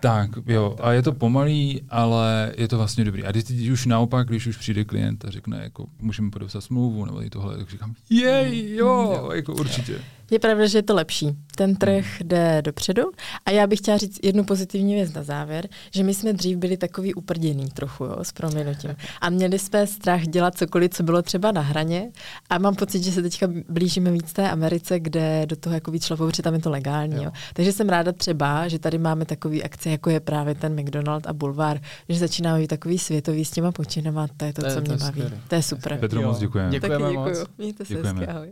Tak, 0.00 0.30
jo, 0.46 0.76
a 0.80 0.92
je 0.92 1.02
to 1.02 1.12
pomalý, 1.12 1.82
ale 1.88 2.52
je 2.56 2.68
to 2.68 2.76
vlastně 2.76 3.04
dobrý. 3.04 3.24
A 3.24 3.32
když 3.32 3.68
už 3.68 3.86
naopak, 3.86 4.28
když 4.28 4.46
už 4.46 4.56
přijde 4.56 4.84
klient 4.84 5.24
a 5.24 5.30
řekne, 5.30 5.60
jako 5.62 5.86
můžeme 5.98 6.30
podepsat 6.30 6.60
smlouvu 6.60 7.04
nebo 7.04 7.22
i 7.22 7.30
tohle, 7.30 7.56
tak 7.56 7.70
říkám, 7.70 7.94
jej, 8.10 8.76
jo, 8.76 9.30
jako 9.34 9.52
určitě. 9.52 10.00
Je 10.30 10.38
pravda, 10.38 10.66
že 10.66 10.78
je 10.78 10.82
to 10.82 10.94
lepší. 10.94 11.36
Ten 11.56 11.76
trh 11.76 12.06
jde 12.20 12.62
dopředu. 12.62 13.02
A 13.46 13.50
já 13.50 13.66
bych 13.66 13.78
chtěla 13.78 13.96
říct 13.96 14.18
jednu 14.22 14.44
pozitivní 14.44 14.94
věc 14.94 15.12
na 15.12 15.22
závěr, 15.22 15.68
že 15.94 16.02
my 16.02 16.14
jsme 16.14 16.32
dřív 16.32 16.58
byli 16.58 16.76
takový 16.76 17.14
uprděný 17.14 17.68
trochu, 17.70 18.04
jo, 18.04 18.16
s 18.22 18.32
proměnutím. 18.32 18.96
A 19.20 19.30
měli 19.30 19.58
jsme 19.58 19.86
strach 19.86 20.22
dělat 20.22 20.58
cokoliv, 20.58 20.90
co 20.90 21.02
bylo 21.02 21.22
třeba 21.22 21.52
na 21.52 21.60
hraně. 21.60 22.10
A 22.50 22.58
mám 22.58 22.74
pocit, 22.74 23.02
že 23.02 23.12
se 23.12 23.22
teďka 23.22 23.48
blížíme 23.68 24.10
víc 24.10 24.32
té 24.32 24.50
Americe, 24.50 25.00
kde 25.00 25.46
do 25.46 25.56
toho 25.56 25.74
jako 25.74 25.90
víc 25.90 26.04
šlo, 26.04 26.16
protože 26.16 26.42
tam 26.42 26.54
je 26.54 26.60
to 26.60 26.70
legální. 26.70 27.16
Jo. 27.16 27.22
Jo. 27.22 27.30
Takže 27.52 27.72
jsem 27.72 27.88
ráda 27.88 28.12
třeba, 28.12 28.68
že 28.68 28.78
tady 28.78 28.98
máme 28.98 29.24
takový 29.24 29.62
akce, 29.62 29.90
jako 29.90 30.10
je 30.10 30.20
právě 30.20 30.54
ten 30.54 30.80
McDonald 30.80 31.26
a 31.26 31.32
Bulvár, 31.32 31.80
že 32.08 32.18
začínáme 32.18 32.58
být 32.58 32.66
takový 32.66 32.98
světový 32.98 33.44
s 33.44 33.50
těma 33.50 33.72
počinama. 33.72 34.26
To 34.36 34.44
je 34.44 34.52
to, 34.52 34.62
to 34.62 34.68
co 34.68 34.74
je, 34.74 34.80
mě 34.80 34.90
to 34.90 34.96
baví. 34.96 35.20
Skvělý. 35.20 35.42
To 35.48 35.54
je 35.54 35.62
super. 35.62 35.98
Petro, 35.98 36.22
moc 36.22 36.38
děkujeme. 36.38 36.70
Děkujeme 36.70 37.04
Taky 37.04 37.16
moc. 37.16 37.44
Mějte 37.58 37.84
se 37.84 37.94
děkujeme. 37.94 38.20
Hezky, 38.20 38.32
ahoj. 38.32 38.50